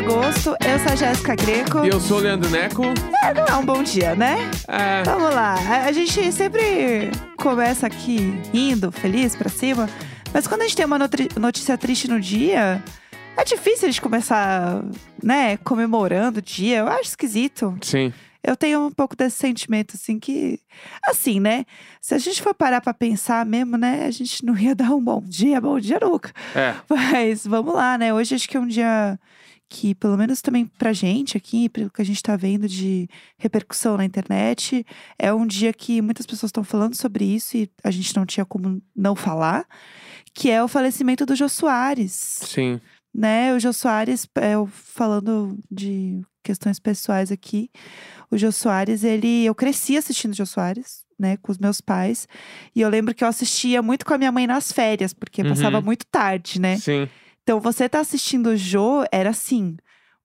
agosto. 0.00 0.56
Eu 0.66 0.78
sou 0.78 0.92
a 0.92 0.96
Jéssica 0.96 1.34
Greco. 1.34 1.84
E 1.84 1.88
eu 1.88 2.00
sou 2.00 2.16
o 2.16 2.20
Leandro 2.20 2.48
Neco. 2.48 2.82
É, 3.22 3.34
não 3.34 3.44
é 3.44 3.56
um 3.56 3.64
bom 3.64 3.82
dia, 3.82 4.14
né? 4.14 4.50
É, 4.66 5.02
Vamos 5.02 5.34
lá. 5.34 5.56
A, 5.56 5.84
a 5.84 5.92
gente 5.92 6.32
sempre 6.32 7.10
começa 7.36 7.86
aqui 7.86 8.32
rindo, 8.50 8.90
feliz 8.90 9.36
pra 9.36 9.50
cima. 9.50 9.86
Mas 10.32 10.46
quando 10.46 10.62
a 10.62 10.64
gente 10.64 10.76
tem 10.76 10.86
uma 10.86 10.98
notícia 11.38 11.76
triste 11.76 12.08
no 12.08 12.18
dia, 12.18 12.82
é 13.36 13.44
difícil 13.44 13.88
a 13.88 13.90
gente 13.90 14.00
começar, 14.00 14.82
né, 15.22 15.58
comemorando 15.58 16.38
o 16.38 16.42
dia. 16.42 16.78
Eu 16.78 16.88
acho 16.88 17.10
esquisito. 17.10 17.76
sim. 17.82 18.10
Eu 18.42 18.56
tenho 18.56 18.86
um 18.86 18.90
pouco 18.90 19.14
desse 19.14 19.36
sentimento, 19.36 19.96
assim, 19.96 20.18
que. 20.18 20.58
Assim, 21.06 21.38
né? 21.38 21.66
Se 22.00 22.14
a 22.14 22.18
gente 22.18 22.40
for 22.40 22.54
parar 22.54 22.80
pra 22.80 22.94
pensar 22.94 23.44
mesmo, 23.44 23.76
né? 23.76 24.06
A 24.06 24.10
gente 24.10 24.46
não 24.46 24.56
ia 24.56 24.72
dar 24.74 24.94
um 24.94 25.04
bom 25.04 25.22
dia, 25.22 25.60
bom 25.60 25.78
dia 25.78 25.98
nunca. 26.00 26.32
É, 26.56 26.74
Mas 26.88 27.46
vamos 27.46 27.74
lá, 27.74 27.98
né? 27.98 28.14
Hoje 28.14 28.34
acho 28.34 28.48
que 28.48 28.56
é 28.56 28.60
um 28.60 28.66
dia 28.66 29.18
que, 29.70 29.94
pelo 29.94 30.18
menos 30.18 30.42
também 30.42 30.66
pra 30.66 30.92
gente 30.92 31.36
aqui, 31.36 31.68
pelo 31.68 31.88
que 31.90 32.02
a 32.02 32.04
gente 32.04 32.20
tá 32.20 32.36
vendo 32.36 32.66
de 32.68 33.08
repercussão 33.38 33.96
na 33.96 34.04
internet, 34.04 34.84
é 35.16 35.32
um 35.32 35.46
dia 35.46 35.72
que 35.72 36.02
muitas 36.02 36.26
pessoas 36.26 36.48
estão 36.50 36.64
falando 36.64 36.96
sobre 36.96 37.24
isso 37.24 37.56
e 37.56 37.70
a 37.84 37.90
gente 37.90 38.14
não 38.16 38.26
tinha 38.26 38.44
como 38.44 38.82
não 38.94 39.14
falar, 39.14 39.64
que 40.34 40.50
é 40.50 40.62
o 40.62 40.66
falecimento 40.68 41.24
do 41.24 41.36
Jô 41.36 41.48
Soares, 41.48 42.40
sim. 42.42 42.80
né? 43.14 43.54
O 43.54 43.60
Jô 43.60 43.72
Soares, 43.72 44.26
é, 44.34 44.54
eu 44.54 44.66
falando 44.66 45.56
de 45.70 46.20
questões 46.42 46.80
pessoais 46.80 47.30
aqui, 47.30 47.70
o 48.28 48.36
Jô 48.36 48.50
Soares, 48.50 49.04
ele, 49.04 49.44
eu 49.44 49.54
cresci 49.54 49.96
assistindo 49.96 50.32
o 50.32 50.36
Jô 50.36 50.46
Soares, 50.46 51.04
né, 51.16 51.36
com 51.36 51.52
os 51.52 51.58
meus 51.58 51.80
pais, 51.80 52.26
e 52.74 52.80
eu 52.80 52.88
lembro 52.88 53.14
que 53.14 53.22
eu 53.22 53.28
assistia 53.28 53.82
muito 53.82 54.04
com 54.04 54.14
a 54.14 54.18
minha 54.18 54.32
mãe 54.32 54.46
nas 54.48 54.72
férias, 54.72 55.12
porque 55.12 55.42
Uhum. 55.42 55.50
passava 55.50 55.80
muito 55.80 56.04
tarde, 56.10 56.58
né? 56.60 56.76
Sim. 56.78 57.08
Então, 57.50 57.58
você 57.58 57.88
tá 57.88 57.98
assistindo 57.98 58.50
o 58.50 58.56
Jô, 58.56 59.04
era 59.10 59.30
assim, 59.30 59.76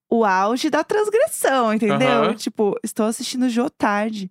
o 0.07 0.23
auge 0.23 0.69
da 0.69 0.83
transgressão, 0.83 1.73
entendeu? 1.73 2.25
Aham. 2.25 2.35
Tipo, 2.35 2.79
estou 2.83 3.07
assistindo 3.07 3.47
o 3.47 3.49
Jô 3.49 3.67
tarde. 3.67 4.29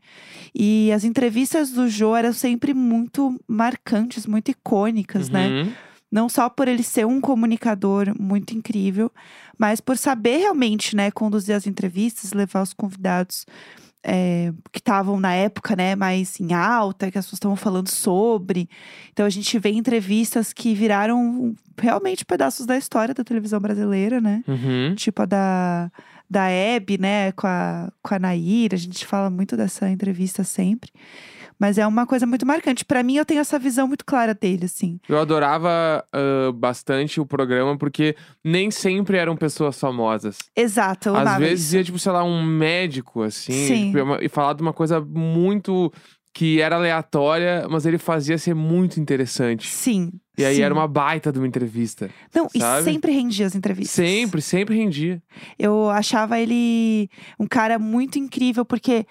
E 0.55 0.92
as 0.92 1.03
entrevistas 1.03 1.73
do 1.73 1.89
Jô 1.89 2.14
eram 2.14 2.33
sempre 2.33 2.73
muito 2.73 3.36
marcantes, 3.48 4.28
muito 4.28 4.53
icônicas, 4.53 5.28
né? 5.28 5.48
Uhum. 5.48 5.73
Não 6.09 6.28
só 6.28 6.48
por 6.48 6.69
ele 6.69 6.84
ser 6.84 7.05
um 7.05 7.20
comunicador 7.20 8.14
muito 8.17 8.55
incrível, 8.55 9.11
mas 9.58 9.81
por 9.81 9.98
saber 9.98 10.36
realmente, 10.36 10.95
né, 10.95 11.11
conduzir 11.11 11.56
as 11.56 11.67
entrevistas, 11.67 12.33
levar 12.33 12.62
os 12.62 12.73
convidados 12.73 13.45
é, 14.05 14.53
que 14.71 14.79
estavam 14.79 15.19
na 15.19 15.35
época, 15.35 15.75
né, 15.75 15.97
mais 15.97 16.39
em 16.39 16.53
alta, 16.53 17.11
que 17.11 17.17
as 17.17 17.25
pessoas 17.25 17.39
estavam 17.39 17.57
falando 17.57 17.89
sobre. 17.89 18.69
Então 19.13 19.25
a 19.25 19.31
gente 19.31 19.59
vê 19.59 19.71
entrevistas 19.71 20.53
que 20.53 20.75
viraram 20.75 21.55
realmente 21.79 22.25
pedaços 22.25 22.67
da 22.67 22.77
história 22.77 23.15
da 23.15 23.25
televisão 23.25 23.59
brasileira, 23.59 24.21
né? 24.21 24.45
Uhum. 24.47 24.95
Tipo 24.95 25.23
a 25.23 25.25
da, 25.25 25.91
da 26.29 26.49
Hebe, 26.49 26.99
né, 26.99 27.33
com 27.33 27.47
a, 27.47 27.91
com 28.03 28.15
a 28.15 28.19
Nair. 28.19 28.71
A 28.73 28.77
gente 28.77 29.07
fala 29.07 29.31
muito 29.31 29.57
dessa 29.57 29.89
entrevista 29.89 30.45
sempre. 30.45 30.91
Mas 31.59 31.79
é 31.79 31.87
uma 31.87 32.07
coisa 32.07 32.27
muito 32.27 32.45
marcante. 32.47 32.85
Pra 32.85 33.03
mim, 33.03 33.17
eu 33.17 33.25
tenho 33.25 33.41
essa 33.41 33.59
visão 33.59 33.87
muito 33.87 34.05
clara 34.05 34.35
dele, 34.35 34.67
assim. 34.67 34.99
Eu 35.09 35.19
adorava 35.19 36.05
ah, 36.13 36.53
bastante 36.53 37.21
o 37.21 37.27
programa 37.27 37.77
porque 37.77 38.17
nem 38.43 38.71
sempre 38.71 39.17
eram 39.17 39.37
pessoas 39.37 39.79
famosas. 39.79 40.39
Exato, 40.57 41.11
eu 41.11 41.17
Às 41.17 41.39
vezes 41.39 41.67
isso. 41.67 41.77
ia, 41.77 41.85
tipo, 41.85 41.99
sei 41.99 42.13
lá, 42.13 42.25
um 42.25 42.43
médico, 42.43 43.23
assim, 43.23 43.53
Sim. 43.53 43.93
tipo, 43.93 44.23
e 44.23 44.29
falar 44.29 44.55
de 44.55 44.63
uma 44.63 44.73
coisa 44.73 45.01
muito 45.01 45.93
que 46.35 46.61
era 46.61 46.75
aleatória, 46.75 47.67
mas 47.71 47.87
ele 47.87 47.97
fazia 47.97 48.37
ser 48.37 48.55
muito 48.55 48.98
interessante. 48.98 49.69
Sim. 49.69 50.11
E 50.37 50.45
aí 50.45 50.57
sim. 50.57 50.63
era 50.63 50.75
uma 50.75 50.89
baita 50.89 51.31
de 51.31 51.39
uma 51.39 51.47
entrevista. 51.47 52.11
Não, 52.35 52.48
e 52.53 52.59
sabe? 52.59 52.83
sempre 52.83 53.13
rendia 53.13 53.47
as 53.47 53.55
entrevistas. 53.55 53.95
Sempre, 53.95 54.43
sempre 54.43 54.75
rendia. 54.77 55.23
Eu 55.57 55.89
achava 55.89 56.41
ele 56.41 57.09
um 57.39 57.47
cara 57.47 57.79
muito 57.79 58.19
incrível, 58.19 58.64
porque 58.64 59.07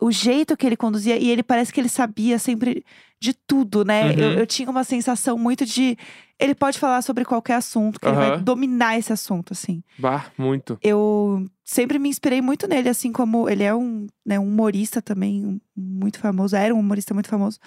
o 0.00 0.10
jeito 0.10 0.56
que 0.56 0.66
ele 0.66 0.76
conduzia, 0.76 1.16
e 1.16 1.30
ele 1.30 1.42
parece 1.42 1.72
que 1.72 1.80
ele 1.80 1.88
sabia 1.88 2.38
sempre 2.38 2.84
de 3.20 3.32
tudo, 3.32 3.84
né? 3.84 4.10
Uhum. 4.10 4.18
Eu, 4.18 4.32
eu 4.40 4.46
tinha 4.46 4.70
uma 4.70 4.84
sensação 4.84 5.38
muito 5.38 5.64
de. 5.64 5.96
Ele 6.38 6.54
pode 6.54 6.78
falar 6.78 7.02
sobre 7.02 7.24
qualquer 7.24 7.54
assunto, 7.54 7.98
que 7.98 8.06
ele 8.06 8.16
vai 8.16 8.40
dominar 8.40 8.96
esse 8.98 9.12
assunto, 9.12 9.52
assim. 9.52 9.82
Bah, 9.98 10.26
muito. 10.38 10.78
Eu 10.80 11.44
sempre 11.64 11.98
me 11.98 12.08
inspirei 12.08 12.40
muito 12.40 12.66
nele, 12.68 12.88
assim 12.88 13.10
como 13.12 13.48
ele 13.48 13.62
é 13.64 13.74
um, 13.74 14.06
né, 14.24 14.38
um 14.38 14.44
humorista 14.46 15.02
também 15.02 15.44
um- 15.44 15.60
muito 15.76 16.18
famoso, 16.18 16.54
era 16.56 16.74
um 16.74 16.78
humorista 16.78 17.12
muito 17.12 17.28
famoso. 17.28 17.58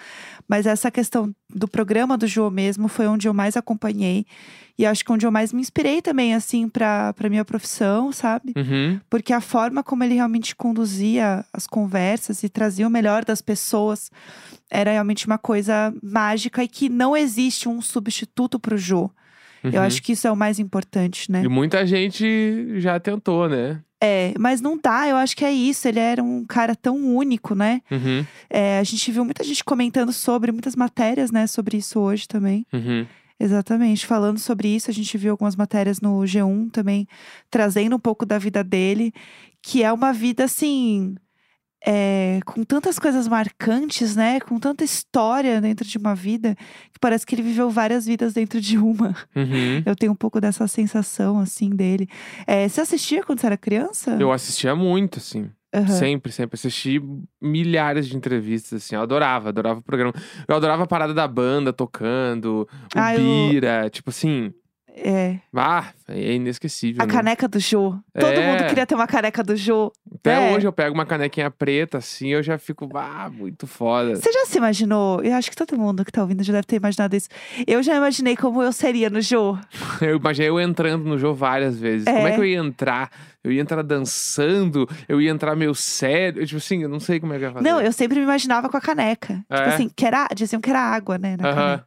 Mas 0.48 0.66
essa 0.66 0.90
questão 0.90 1.34
do 1.54 1.68
programa 1.68 2.16
do 2.16 2.26
Jô 2.26 2.50
mesmo 2.50 2.88
foi 2.88 3.06
onde 3.06 3.28
eu 3.28 3.34
mais 3.34 3.56
acompanhei. 3.56 4.24
E 4.78 4.86
acho 4.86 5.04
que 5.04 5.12
onde 5.12 5.26
eu 5.26 5.30
mais 5.30 5.52
me 5.52 5.60
inspirei 5.60 6.00
também, 6.00 6.34
assim, 6.34 6.66
pra, 6.68 7.12
pra 7.12 7.28
minha 7.28 7.44
profissão, 7.44 8.10
sabe? 8.10 8.54
Uhum. 8.56 8.98
Porque 9.10 9.32
a 9.34 9.40
forma 9.40 9.82
como 9.82 10.02
ele 10.02 10.14
realmente 10.14 10.56
conduzia 10.56 11.44
as 11.52 11.66
conversas 11.66 12.42
e 12.42 12.48
trazia 12.48 12.86
o 12.86 12.90
melhor 12.90 13.22
das 13.24 13.42
pessoas 13.42 14.10
era 14.72 14.90
realmente 14.90 15.26
uma 15.26 15.38
coisa 15.38 15.94
mágica 16.02 16.64
e 16.64 16.68
que 16.68 16.88
não 16.88 17.16
existe 17.16 17.68
um 17.68 17.82
substituto 17.82 18.58
pro 18.58 18.78
Jô. 18.78 19.10
Eu 19.62 19.74
uhum. 19.74 19.80
acho 19.80 20.02
que 20.02 20.12
isso 20.12 20.26
é 20.26 20.32
o 20.32 20.36
mais 20.36 20.58
importante, 20.58 21.30
né? 21.30 21.44
E 21.44 21.48
muita 21.48 21.86
gente 21.86 22.80
já 22.80 22.98
tentou, 22.98 23.48
né? 23.48 23.80
É, 24.02 24.34
mas 24.36 24.60
não 24.60 24.76
dá, 24.76 25.06
eu 25.06 25.14
acho 25.14 25.36
que 25.36 25.44
é 25.44 25.52
isso. 25.52 25.86
Ele 25.86 26.00
era 26.00 26.20
um 26.20 26.44
cara 26.44 26.74
tão 26.74 26.96
único, 26.96 27.54
né? 27.54 27.80
Uhum. 27.88 28.26
É, 28.50 28.80
a 28.80 28.82
gente 28.82 29.12
viu 29.12 29.24
muita 29.24 29.44
gente 29.44 29.62
comentando 29.62 30.12
sobre, 30.12 30.50
muitas 30.50 30.74
matérias, 30.74 31.30
né, 31.30 31.46
sobre 31.46 31.76
isso 31.76 32.00
hoje 32.00 32.26
também. 32.26 32.66
Uhum. 32.72 33.06
Exatamente, 33.38 34.06
falando 34.06 34.38
sobre 34.38 34.68
isso, 34.68 34.90
a 34.90 34.94
gente 34.94 35.16
viu 35.18 35.32
algumas 35.32 35.54
matérias 35.56 36.00
no 36.00 36.20
G1 36.20 36.70
também, 36.70 37.06
trazendo 37.50 37.96
um 37.96 37.98
pouco 37.98 38.24
da 38.24 38.38
vida 38.38 38.62
dele, 38.64 39.12
que 39.60 39.82
é 39.82 39.92
uma 39.92 40.12
vida 40.12 40.44
assim. 40.44 41.14
é, 41.84 42.21
com 42.40 42.64
tantas 42.64 42.98
coisas 42.98 43.28
marcantes, 43.28 44.16
né? 44.16 44.40
Com 44.40 44.58
tanta 44.58 44.84
história 44.84 45.60
dentro 45.60 45.86
de 45.86 45.98
uma 45.98 46.14
vida, 46.14 46.54
que 46.92 46.98
parece 47.00 47.26
que 47.26 47.34
ele 47.34 47.42
viveu 47.42 47.68
várias 47.70 48.06
vidas 48.06 48.32
dentro 48.32 48.60
de 48.60 48.78
uma. 48.78 49.14
Uhum. 49.36 49.82
Eu 49.84 49.94
tenho 49.96 50.12
um 50.12 50.16
pouco 50.16 50.40
dessa 50.40 50.66
sensação, 50.66 51.38
assim, 51.38 51.70
dele. 51.70 52.08
É, 52.46 52.68
você 52.68 52.80
assistia 52.80 53.22
quando 53.22 53.40
você 53.40 53.46
era 53.46 53.56
criança? 53.56 54.16
Eu 54.18 54.32
assistia 54.32 54.74
muito, 54.74 55.18
assim. 55.18 55.50
Aham. 55.74 55.86
Sempre, 55.86 56.30
sempre. 56.30 56.54
Assisti 56.54 57.00
milhares 57.40 58.06
de 58.06 58.16
entrevistas, 58.16 58.82
assim. 58.84 58.94
Eu 58.94 59.00
adorava, 59.02 59.48
adorava 59.48 59.80
o 59.80 59.82
programa. 59.82 60.12
Eu 60.46 60.54
adorava 60.56 60.82
a 60.82 60.86
parada 60.86 61.14
da 61.14 61.26
banda 61.26 61.72
tocando, 61.72 62.68
o 62.94 62.98
Ah, 62.98 63.14
eu- 63.16 63.20
Bira, 63.50 63.88
tipo 63.90 64.10
assim. 64.10 64.52
É. 64.94 65.38
Ah, 65.54 65.86
é 66.06 66.34
inesquecível. 66.34 67.02
A 67.02 67.06
né? 67.06 67.12
caneca 67.12 67.48
do 67.48 67.58
Jô. 67.58 67.94
Todo 68.12 68.26
É. 68.30 68.46
mundo 68.52 68.68
queria 68.68 68.86
ter 68.86 68.94
uma 68.94 69.06
caneca 69.06 69.42
do 69.42 69.56
Jô. 69.56 69.90
Até 70.16 70.50
É. 70.52 70.54
hoje 70.54 70.66
eu 70.66 70.72
pego 70.72 70.92
uma 70.94 71.06
canequinha 71.06 71.50
preta, 71.50 71.98
assim, 71.98 72.28
eu 72.28 72.42
já 72.42 72.58
fico, 72.58 72.88
ah, 72.96 73.30
muito 73.32 73.66
foda. 73.66 74.14
Você 74.16 74.30
já 74.30 74.44
se 74.44 74.58
imaginou? 74.58 75.22
Eu 75.22 75.34
acho 75.34 75.50
que 75.50 75.56
todo 75.56 75.78
mundo 75.78 76.04
que 76.04 76.12
tá 76.12 76.20
ouvindo 76.20 76.42
já 76.42 76.52
deve 76.52 76.66
ter 76.66 76.76
imaginado 76.76 77.16
isso. 77.16 77.28
Eu 77.66 77.82
já 77.82 77.96
imaginei 77.96 78.36
como 78.36 78.62
eu 78.62 78.70
seria 78.72 79.08
no 79.08 79.20
Jô. 79.22 79.56
Eu 80.02 80.16
imaginei 80.18 80.50
eu 80.50 80.60
entrando 80.60 81.04
no 81.04 81.18
jogo 81.18 81.34
várias 81.36 81.78
vezes. 81.78 82.04
Como 82.04 82.18
é 82.26 82.30
É. 82.30 82.34
que 82.34 82.40
eu 82.40 82.44
ia 82.44 82.58
entrar? 82.58 83.10
Eu 83.44 83.50
ia 83.50 83.60
entrar 83.60 83.82
dançando, 83.82 84.88
eu 85.08 85.20
ia 85.20 85.30
entrar 85.30 85.56
meio 85.56 85.74
sério. 85.74 86.44
Tipo 86.46 86.58
assim, 86.58 86.82
eu 86.82 86.88
não 86.88 87.00
sei 87.00 87.18
como 87.18 87.32
é 87.34 87.38
que 87.38 87.44
eu 87.44 87.48
ia 87.48 87.54
fazer. 87.54 87.68
Não, 87.68 87.80
eu 87.80 87.92
sempre 87.92 88.18
me 88.18 88.24
imaginava 88.24 88.68
com 88.68 88.76
a 88.76 88.80
caneca. 88.80 89.34
Tipo 89.34 89.54
É? 89.54 89.74
assim, 89.74 89.88
que 89.94 90.06
era, 90.06 90.28
diziam 90.34 90.60
que 90.60 90.70
era 90.70 90.80
água, 90.80 91.18
né, 91.18 91.36
Aham. 91.40 91.54
caneca. 91.54 91.86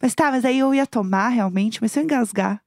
Mas 0.00 0.14
tá, 0.14 0.30
mas 0.30 0.44
aí 0.44 0.58
eu 0.58 0.74
ia 0.74 0.86
tomar 0.86 1.28
realmente, 1.28 1.78
mas 1.82 1.92
se 1.92 1.98
eu 1.98 2.04
engasgar. 2.04 2.60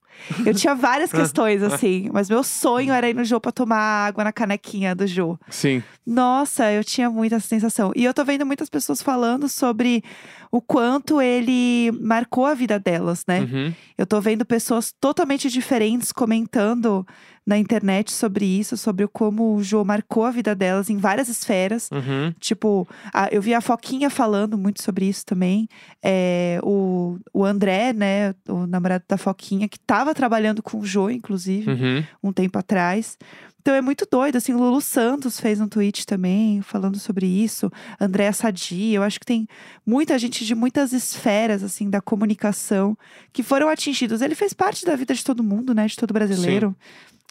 Eu 0.43 0.53
tinha 0.55 0.73
várias 0.73 1.11
questões, 1.13 1.61
assim. 1.63 2.09
Mas 2.11 2.27
meu 2.29 2.43
sonho 2.43 2.91
era 2.91 3.07
ir 3.09 3.13
no 3.13 3.23
Jô 3.23 3.39
pra 3.39 3.51
tomar 3.51 3.77
água 4.07 4.23
na 4.23 4.31
canequinha 4.31 4.95
do 4.95 5.05
Jô. 5.05 5.37
Sim. 5.49 5.83
Nossa, 6.05 6.71
eu 6.71 6.83
tinha 6.83 7.09
muita 7.09 7.39
sensação. 7.39 7.91
E 7.95 8.03
eu 8.03 8.13
tô 8.13 8.23
vendo 8.25 8.43
muitas 8.45 8.67
pessoas 8.69 8.99
falando 9.01 9.47
sobre 9.47 10.03
o 10.51 10.59
quanto 10.61 11.21
ele 11.21 11.91
marcou 12.01 12.45
a 12.47 12.55
vida 12.55 12.79
delas, 12.79 13.23
né? 13.27 13.41
Uhum. 13.41 13.73
Eu 13.95 14.07
tô 14.07 14.19
vendo 14.19 14.43
pessoas 14.45 14.91
totalmente 14.99 15.49
diferentes 15.51 16.11
comentando 16.11 17.05
na 17.47 17.57
internet 17.57 18.11
sobre 18.11 18.45
isso, 18.45 18.75
sobre 18.75 19.07
como 19.07 19.55
o 19.55 19.63
Jô 19.63 19.85
marcou 19.85 20.25
a 20.25 20.31
vida 20.31 20.53
delas 20.53 20.89
em 20.89 20.97
várias 20.97 21.29
esferas. 21.29 21.89
Uhum. 21.91 22.33
Tipo, 22.41 22.85
a- 23.13 23.29
eu 23.31 23.41
vi 23.41 23.53
a 23.53 23.61
Foquinha 23.61 24.09
falando 24.09 24.57
muito 24.57 24.83
sobre 24.83 25.05
isso 25.07 25.25
também. 25.25 25.69
É, 26.03 26.59
o, 26.61 27.17
o 27.33 27.45
André, 27.45 27.93
né, 27.93 28.35
o 28.49 28.67
namorado 28.67 29.05
da 29.07 29.17
Foquinha, 29.17 29.69
que 29.69 29.79
tava 29.79 30.13
trabalhando 30.13 30.61
com 30.61 30.79
o 30.79 30.85
Jô, 30.85 31.09
inclusive, 31.09 31.71
Uhum. 31.71 32.03
um 32.21 32.33
tempo 32.33 32.59
atrás. 32.59 33.17
Então 33.61 33.75
é 33.75 33.81
muito 33.81 34.07
doido, 34.09 34.37
assim, 34.37 34.53
o 34.53 34.57
Lulu 34.57 34.79
Santos 34.79 35.41
fez 35.41 35.59
um 35.59 35.67
tweet 35.67 36.05
também 36.05 36.61
falando 36.61 36.97
sobre 36.97 37.25
isso, 37.25 37.69
Andréa 37.99 38.31
Sadi, 38.31 38.93
eu 38.93 39.03
acho 39.03 39.19
que 39.19 39.25
tem 39.25 39.45
muita 39.85 40.17
gente 40.17 40.45
de 40.45 40.55
muitas 40.55 40.93
esferas, 40.93 41.61
assim, 41.63 41.89
da 41.89 41.99
comunicação 41.99 42.97
que 43.33 43.43
foram 43.43 43.67
atingidos. 43.67 44.21
Ele 44.21 44.35
fez 44.35 44.53
parte 44.53 44.85
da 44.85 44.95
vida 44.95 45.13
de 45.13 45.21
todo 45.21 45.43
mundo, 45.43 45.73
né, 45.73 45.85
de 45.85 45.97
todo 45.97 46.13
brasileiro. 46.13 46.73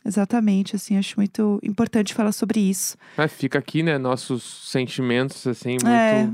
Exatamente, 0.06 0.76
assim, 0.76 0.96
acho 0.96 1.14
muito 1.16 1.58
importante 1.62 2.14
falar 2.14 2.32
sobre 2.32 2.60
isso. 2.60 2.96
Mas 3.16 3.32
fica 3.32 3.58
aqui, 3.58 3.82
né, 3.82 3.98
nossos 3.98 4.70
sentimentos, 4.70 5.46
assim, 5.46 5.72
muito 5.72 5.88
É. 5.88 6.30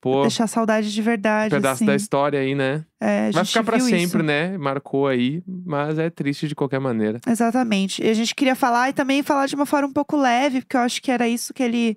Pô, 0.00 0.22
Deixar 0.22 0.48
saudade 0.48 0.92
de 0.92 1.00
verdade, 1.00 1.54
pedaço 1.54 1.74
assim. 1.74 1.86
da 1.86 1.94
história 1.94 2.40
aí, 2.40 2.56
né? 2.56 2.84
É, 3.00 3.30
Vai 3.30 3.44
ficar 3.44 3.62
pra 3.62 3.76
viu 3.76 3.86
sempre, 3.86 4.18
isso. 4.18 4.22
né? 4.24 4.58
Marcou 4.58 5.06
aí, 5.06 5.40
mas 5.46 5.96
é 5.96 6.10
triste 6.10 6.48
de 6.48 6.56
qualquer 6.56 6.80
maneira. 6.80 7.20
Exatamente. 7.24 8.02
E 8.02 8.08
a 8.10 8.14
gente 8.14 8.34
queria 8.34 8.56
falar 8.56 8.88
e 8.90 8.92
também 8.92 9.22
falar 9.22 9.46
de 9.46 9.54
uma 9.54 9.64
forma 9.64 9.86
um 9.86 9.92
pouco 9.92 10.16
leve, 10.16 10.60
porque 10.62 10.76
eu 10.76 10.80
acho 10.80 11.00
que 11.00 11.08
era 11.08 11.28
isso 11.28 11.54
que 11.54 11.62
ele 11.62 11.96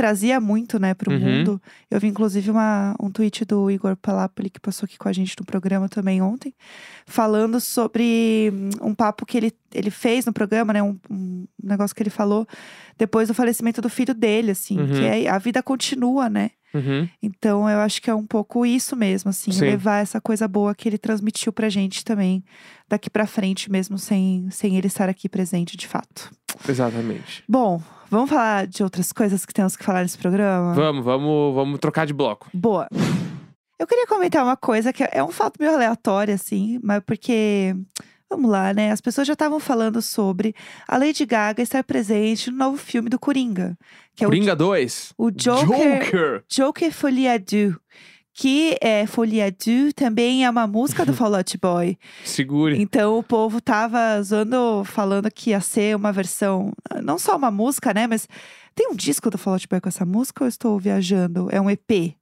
trazia 0.00 0.40
muito, 0.40 0.78
né, 0.78 0.94
pro 0.94 1.12
Uhum. 1.12 1.20
mundo. 1.20 1.62
Eu 1.90 2.00
vi, 2.00 2.06
inclusive, 2.08 2.50
uma, 2.50 2.96
um 2.98 3.10
tweet 3.10 3.44
do 3.44 3.70
Igor 3.70 3.94
Palapoli, 3.96 4.48
que 4.48 4.58
passou 4.58 4.86
aqui 4.86 4.96
com 4.96 5.08
a 5.08 5.12
gente 5.12 5.36
no 5.38 5.44
programa 5.44 5.90
também 5.90 6.22
ontem, 6.22 6.54
falando 7.06 7.60
sobre 7.60 8.50
hum, 8.52 8.70
um 8.88 8.94
papo 8.94 9.26
que 9.26 9.36
ele, 9.36 9.52
ele 9.74 9.90
fez 9.90 10.24
no 10.24 10.32
programa, 10.32 10.72
né, 10.72 10.82
um, 10.82 10.96
um 11.10 11.46
negócio 11.62 11.94
que 11.94 12.02
ele 12.02 12.08
falou 12.08 12.46
depois 12.96 13.28
do 13.28 13.34
falecimento 13.34 13.82
do 13.82 13.90
filho 13.90 14.14
dele, 14.14 14.52
assim, 14.52 14.78
Uhum. 14.80 14.86
que 14.92 15.04
é, 15.04 15.28
a 15.28 15.36
vida 15.38 15.62
continua, 15.62 16.30
né? 16.30 16.50
Uhum. 16.72 17.08
Então, 17.20 17.68
eu 17.68 17.78
acho 17.80 18.00
que 18.00 18.08
é 18.08 18.14
um 18.14 18.24
pouco 18.26 18.64
isso 18.64 18.94
mesmo, 18.96 19.28
assim, 19.30 19.50
Sim. 19.52 19.62
levar 19.62 19.98
essa 20.02 20.20
coisa 20.20 20.46
boa 20.46 20.74
que 20.74 20.88
ele 20.88 20.98
transmitiu 20.98 21.52
pra 21.52 21.68
gente 21.68 22.04
também, 22.04 22.42
daqui 22.88 23.10
pra 23.10 23.26
frente, 23.26 23.70
mesmo 23.70 23.98
sem, 23.98 24.48
sem 24.50 24.76
ele 24.78 24.86
estar 24.86 25.08
aqui 25.08 25.28
presente 25.28 25.76
de 25.76 25.86
fato. 25.88 26.30
Exatamente. 26.68 27.42
Bom, 27.48 27.82
vamos 28.10 28.30
falar 28.30 28.66
de 28.66 28.82
outras 28.82 29.12
coisas 29.12 29.44
que 29.44 29.52
temos 29.52 29.76
que 29.76 29.84
falar 29.84 30.02
nesse 30.02 30.18
programa? 30.18 30.74
Vamos, 30.74 31.04
vamos, 31.04 31.54
vamos 31.54 31.78
trocar 31.80 32.06
de 32.06 32.12
bloco. 32.12 32.48
Boa. 32.52 32.88
Eu 33.78 33.86
queria 33.86 34.06
comentar 34.06 34.44
uma 34.44 34.58
coisa 34.58 34.92
que 34.92 35.02
é 35.10 35.24
um 35.24 35.30
fato 35.30 35.54
meio 35.58 35.72
aleatório, 35.74 36.34
assim, 36.34 36.78
mas 36.82 37.02
porque. 37.04 37.74
Vamos 38.28 38.48
lá, 38.48 38.72
né? 38.72 38.92
As 38.92 39.00
pessoas 39.00 39.26
já 39.26 39.32
estavam 39.32 39.58
falando 39.58 40.00
sobre 40.00 40.54
a 40.86 40.96
Lady 40.96 41.26
Gaga 41.26 41.60
estar 41.60 41.82
presente 41.82 42.48
no 42.48 42.58
novo 42.58 42.76
filme 42.76 43.08
do 43.08 43.18
Coringa. 43.18 43.76
Que 44.14 44.22
é 44.22 44.26
o 44.26 44.30
Coringa 44.30 44.54
2. 44.54 45.14
o 45.18 45.32
Joker. 45.32 46.04
Joker. 46.04 46.44
Joker 46.48 46.92
Folie 46.92 47.26
à 47.26 47.38
Deux. 47.38 47.74
Que 48.40 48.78
é 48.80 49.04
Folie 49.04 49.42
à 49.42 49.50
Deux 49.50 49.92
também 49.92 50.46
é 50.46 50.48
uma 50.50 50.66
música 50.66 51.04
do 51.04 51.12
Fall 51.14 51.34
Out 51.34 51.58
Boy. 51.58 51.98
Segure. 52.24 52.80
Então 52.80 53.18
o 53.18 53.22
povo 53.22 53.60
tava 53.60 54.22
zoando, 54.22 54.82
falando 54.86 55.30
que 55.30 55.50
ia 55.50 55.60
ser 55.60 55.94
uma 55.94 56.10
versão, 56.10 56.72
não 57.02 57.18
só 57.18 57.36
uma 57.36 57.50
música, 57.50 57.92
né? 57.92 58.06
Mas 58.06 58.26
tem 58.74 58.88
um 58.90 58.94
disco 58.96 59.28
do 59.28 59.36
Fall 59.36 59.52
Out 59.52 59.68
Boy 59.68 59.78
com 59.82 59.90
essa 59.90 60.06
música 60.06 60.42
ou 60.42 60.46
eu 60.46 60.48
estou 60.48 60.78
viajando? 60.78 61.48
É 61.52 61.60
um 61.60 61.68
EP 61.68 62.14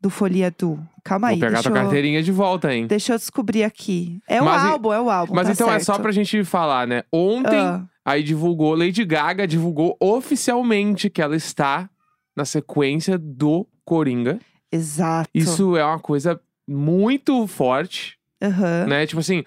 do 0.00 0.08
Folie 0.08 0.44
à 0.44 0.48
Deux. 0.48 0.78
Calma 1.04 1.26
Vou 1.26 1.34
aí, 1.34 1.40
pegar 1.40 1.56
deixa 1.56 1.68
tua 1.68 1.78
eu, 1.78 1.82
carteirinha 1.82 2.22
de 2.22 2.32
volta, 2.32 2.74
hein? 2.74 2.86
deixa 2.86 3.12
eu 3.12 3.18
descobrir 3.18 3.62
aqui. 3.64 4.18
É 4.26 4.40
o 4.40 4.46
Mas 4.46 4.64
álbum, 4.64 4.94
é 4.94 5.00
o 5.02 5.10
álbum. 5.10 5.34
Mas 5.34 5.46
tá 5.46 5.52
então 5.52 5.70
é 5.70 5.78
só 5.78 5.92
certo. 5.92 6.00
pra 6.00 6.10
gente 6.10 6.42
falar, 6.42 6.86
né? 6.86 7.02
Ontem, 7.12 7.58
Ah, 7.58 7.84
aí 8.02 8.22
divulgou, 8.22 8.74
Lady 8.74 9.04
Gaga 9.04 9.46
divulgou 9.46 9.94
oficialmente 10.00 11.10
que 11.10 11.20
ela 11.20 11.36
está 11.36 11.90
na 12.34 12.46
sequência 12.46 13.18
do 13.18 13.66
Coringa. 13.84 14.38
Exato. 14.72 15.28
Isso 15.34 15.76
é 15.76 15.84
uma 15.84 15.98
coisa 15.98 16.40
muito 16.68 17.46
forte, 17.46 18.16
Aham. 18.42 18.86
né? 18.86 19.06
Tipo 19.06 19.20
assim, 19.20 19.42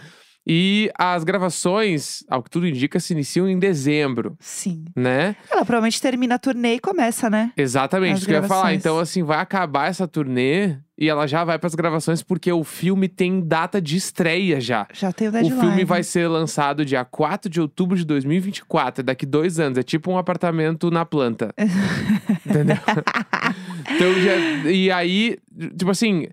e 0.45 0.91
as 0.99 1.23
gravações, 1.23 2.19
ao 2.29 2.43
que 2.43 2.49
tudo 2.49 2.67
indica, 2.67 2.99
se 2.99 3.13
iniciam 3.13 3.47
em 3.47 3.57
dezembro, 3.57 4.35
Sim. 4.41 4.83
né? 4.95 5.37
Ela 5.49 5.63
provavelmente 5.63 6.01
termina 6.01 6.35
a 6.35 6.39
turnê 6.39 6.75
e 6.75 6.79
começa, 6.79 7.29
né? 7.29 7.53
Exatamente, 7.55 8.11
As 8.13 8.17
isso 8.19 8.27
que 8.27 8.33
eu 8.33 8.41
ia 8.41 8.47
falar. 8.47 8.73
Então, 8.73 8.99
assim, 8.99 9.23
vai 9.23 9.39
acabar 9.39 9.87
essa 9.89 10.05
turnê 10.05 10.75
e 10.97 11.07
ela 11.07 11.25
já 11.27 11.45
vai 11.45 11.57
pras 11.57 11.73
gravações 11.75 12.21
porque 12.21 12.51
o 12.51 12.63
filme 12.65 13.07
tem 13.07 13.39
data 13.39 13.81
de 13.81 13.95
estreia 13.95 14.59
já. 14.59 14.85
Já 14.93 15.13
tem 15.13 15.27
o 15.27 15.29
O 15.29 15.31
deadline. 15.33 15.59
filme 15.61 15.85
vai 15.85 16.03
ser 16.03 16.27
lançado 16.27 16.83
dia 16.83 17.05
4 17.05 17.49
de 17.49 17.61
outubro 17.61 17.95
de 17.97 18.03
2024, 18.03 18.99
é 18.99 19.03
daqui 19.03 19.25
dois 19.25 19.61
anos. 19.61 19.77
É 19.77 19.83
tipo 19.83 20.11
um 20.11 20.17
apartamento 20.17 20.91
na 20.91 21.05
planta. 21.05 21.53
Entendeu? 22.45 22.75
então, 23.89 24.13
já, 24.21 24.69
e 24.69 24.91
aí, 24.91 25.37
tipo 25.77 25.91
assim, 25.91 26.27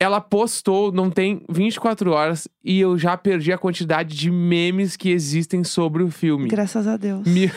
ela 0.00 0.18
postou, 0.18 0.90
não 0.90 1.10
tem 1.10 1.42
24 1.50 2.10
horas, 2.10 2.48
e 2.64 2.80
eu 2.80 2.96
já 2.96 3.16
perdi 3.18 3.52
a 3.52 3.58
quantidade 3.58 4.16
de 4.16 4.30
memes 4.30 4.96
que 4.96 5.10
existem 5.10 5.62
sobre 5.62 6.02
o 6.02 6.10
filme. 6.10 6.48
Graças 6.48 6.86
a 6.86 6.96
Deus. 6.96 7.26
Mil, 7.26 7.50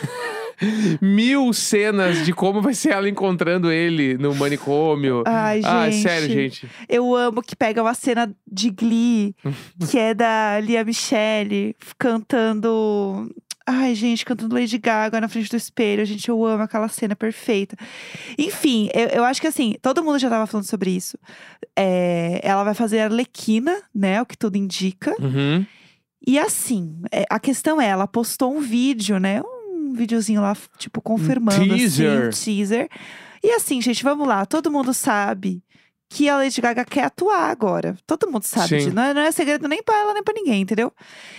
mil 1.00 1.52
cenas 1.54 2.24
de 2.24 2.34
como 2.34 2.60
vai 2.60 2.74
ser 2.74 2.90
ela 2.90 3.08
encontrando 3.08 3.72
ele 3.72 4.18
no 4.18 4.34
manicômio. 4.34 5.24
Ai, 5.26 5.62
gente. 5.62 5.66
Ah, 5.66 5.90
sério, 5.90 6.28
gente. 6.28 6.68
Eu 6.86 7.14
amo 7.16 7.42
que 7.42 7.56
pega 7.56 7.82
uma 7.82 7.94
cena 7.94 8.30
de 8.46 8.70
Glee, 8.70 9.34
que 9.90 9.98
é 9.98 10.12
da 10.12 10.60
Lia 10.60 10.84
Michele 10.84 11.74
cantando. 11.98 13.30
Ai, 13.66 13.94
gente, 13.94 14.26
cantando 14.26 14.54
Lady 14.54 14.76
Gaga 14.76 15.20
na 15.20 15.28
frente 15.28 15.48
do 15.48 15.56
espelho. 15.56 16.04
Gente, 16.04 16.28
eu 16.28 16.44
amo 16.44 16.62
aquela 16.62 16.88
cena 16.88 17.16
perfeita. 17.16 17.76
Enfim, 18.36 18.90
eu, 18.92 19.08
eu 19.08 19.24
acho 19.24 19.40
que 19.40 19.46
assim, 19.46 19.74
todo 19.80 20.04
mundo 20.04 20.18
já 20.18 20.28
tava 20.28 20.46
falando 20.46 20.66
sobre 20.66 20.90
isso. 20.90 21.18
É, 21.74 22.40
ela 22.42 22.62
vai 22.62 22.74
fazer 22.74 23.00
a 23.00 23.04
Arlequina, 23.04 23.80
né? 23.94 24.20
O 24.20 24.26
que 24.26 24.36
tudo 24.36 24.56
indica. 24.56 25.14
Uhum. 25.18 25.64
E 26.26 26.38
assim, 26.38 27.00
é, 27.10 27.24
a 27.30 27.38
questão 27.40 27.80
é, 27.80 27.86
ela 27.86 28.06
postou 28.06 28.54
um 28.54 28.60
vídeo, 28.60 29.18
né? 29.18 29.42
Um 29.42 29.94
videozinho 29.94 30.42
lá, 30.42 30.54
tipo, 30.76 31.00
confirmando 31.00 31.66
teaser. 31.74 32.10
assim, 32.10 32.26
um 32.26 32.30
teaser. 32.30 32.88
E 33.42 33.50
assim, 33.52 33.80
gente, 33.80 34.02
vamos 34.04 34.28
lá. 34.28 34.44
Todo 34.44 34.70
mundo 34.70 34.92
sabe 34.92 35.62
que 36.08 36.28
a 36.28 36.36
Lady 36.36 36.60
Gaga 36.60 36.84
quer 36.84 37.04
atuar 37.04 37.50
agora. 37.50 37.96
Todo 38.06 38.30
mundo 38.30 38.44
sabe 38.44 38.78
disso. 38.78 38.94
Não 38.94 39.02
é, 39.02 39.14
não 39.14 39.22
é 39.22 39.32
segredo 39.32 39.68
nem 39.68 39.82
pra 39.82 39.96
ela, 39.96 40.14
nem 40.14 40.22
pra 40.22 40.34
ninguém, 40.34 40.62
entendeu? 40.62 40.92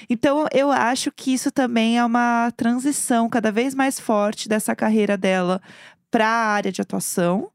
Então, 0.10 0.46
eu 0.54 0.72
acho 0.72 1.12
que 1.12 1.34
isso 1.34 1.52
também 1.52 1.98
é 1.98 2.04
uma 2.06 2.52
transição 2.58 3.30
cada 3.30 3.52
vez 3.52 3.74
mais 3.74 4.00
forte 4.00 4.50
dessa 4.50 4.76
carreira 4.76 5.18
dela 5.18 5.62
pra 6.12 6.28
área 6.28 6.72
de 6.72 6.82
atuação. 6.82 7.50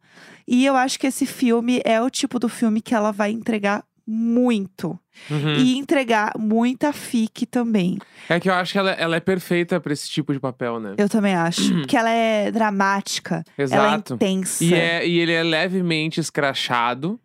E 0.47 0.65
eu 0.67 0.75
acho 0.77 0.99
que 0.99 1.07
esse 1.07 1.27
filme 1.27 1.81
é 1.85 2.01
o 2.01 2.11
tipo 2.11 2.39
do 2.39 2.49
filme 2.49 2.81
que 2.81 2.95
ela 2.95 3.12
vai 3.12 3.31
entregar 3.31 3.85
muito. 4.11 4.99
Uhum. 5.31 5.55
E 5.55 5.79
entregar 5.79 6.33
muita 6.37 6.93
fique 6.93 7.47
também. 7.47 7.99
É 8.29 8.41
que 8.41 8.49
eu 8.49 8.55
acho 8.55 8.73
que 8.73 8.79
ela, 8.79 8.91
ela 8.93 9.17
é 9.17 9.21
perfeita 9.21 9.79
pra 9.81 9.93
esse 9.93 10.09
tipo 10.09 10.33
de 10.33 10.41
papel, 10.41 10.81
né? 10.81 10.95
Eu 10.99 11.09
também 11.09 11.35
acho. 11.35 11.73
Porque 11.81 11.97
ela 11.97 12.11
é 12.11 12.51
dramática. 12.51 13.45
Ela 13.57 13.59
é 13.59 13.62
Exato. 13.62 14.15
intensa. 14.15 14.65
E, 14.65 14.75
é, 14.75 15.07
e 15.07 15.19
ele 15.19 15.33
é 15.33 15.43
levemente 15.43 16.19
escrachado. 16.19 17.21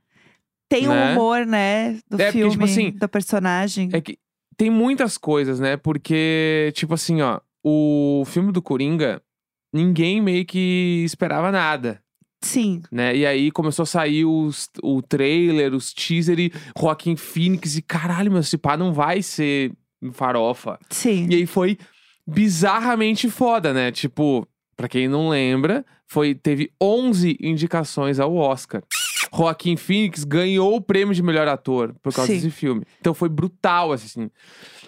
Tem 0.70 0.88
o 0.88 0.92
né? 0.92 1.12
humor, 1.12 1.46
né? 1.46 2.00
Do 2.10 2.22
É, 2.22 2.26
porque, 2.26 2.32
filme, 2.32 2.52
tipo 2.52 2.64
assim, 2.66 2.92
do 2.92 3.10
personagem. 3.10 3.90
É 3.94 4.02
que 4.02 4.18
tem 4.56 4.70
muitas 4.70 5.18
coisas, 5.18 5.60
né? 5.60 5.76
Porque, 5.78 6.72
tipo 6.76 6.94
assim, 6.94 7.22
ó, 7.22 7.40
o 7.64 8.24
filme 8.26 8.52
do 8.52 8.62
Coringa, 8.62 9.22
ninguém 9.74 10.22
meio 10.22 10.46
que 10.46 11.04
esperava 11.06 11.52
nada, 11.52 12.02
Sim. 12.42 12.82
né? 12.92 13.16
E 13.16 13.26
aí 13.26 13.52
começou 13.52 13.84
a 13.84 13.88
sair 13.88 14.26
os, 14.26 14.70
o 14.84 15.02
trailer, 15.02 15.74
os 15.74 15.94
teaser 15.94 16.40
e 16.40 16.52
Joaquim 16.80 17.16
Phoenix 17.16 17.76
e 17.76 17.82
caralho, 17.82 18.32
meu, 18.32 18.42
esse 18.42 18.58
pá 18.58 18.78
não 18.78 18.94
vai 18.94 19.22
ser 19.22 19.72
farofa. 20.12 20.78
Sim. 20.90 21.28
E 21.30 21.36
aí 21.36 21.46
foi 21.46 21.78
bizarramente 22.28 23.30
foda, 23.30 23.74
né? 23.74 23.92
Tipo, 23.92 24.48
pra 24.76 24.88
quem 24.88 25.08
não 25.08 25.30
lembra, 25.30 25.86
foi 26.08 26.36
teve 26.36 26.72
11 26.82 27.38
indicações 27.40 28.20
ao 28.20 28.36
Oscar. 28.36 28.84
Joaquim 29.34 29.76
Phoenix 29.76 30.24
ganhou 30.24 30.76
o 30.76 30.82
prêmio 30.82 31.14
de 31.14 31.24
melhor 31.24 31.48
ator 31.48 31.94
por 32.02 32.14
causa 32.14 32.28
Sim. 32.28 32.36
desse 32.38 32.52
filme. 32.52 32.84
Então 33.00 33.14
foi 33.14 33.30
brutal, 33.30 33.92
assim. 33.92 34.30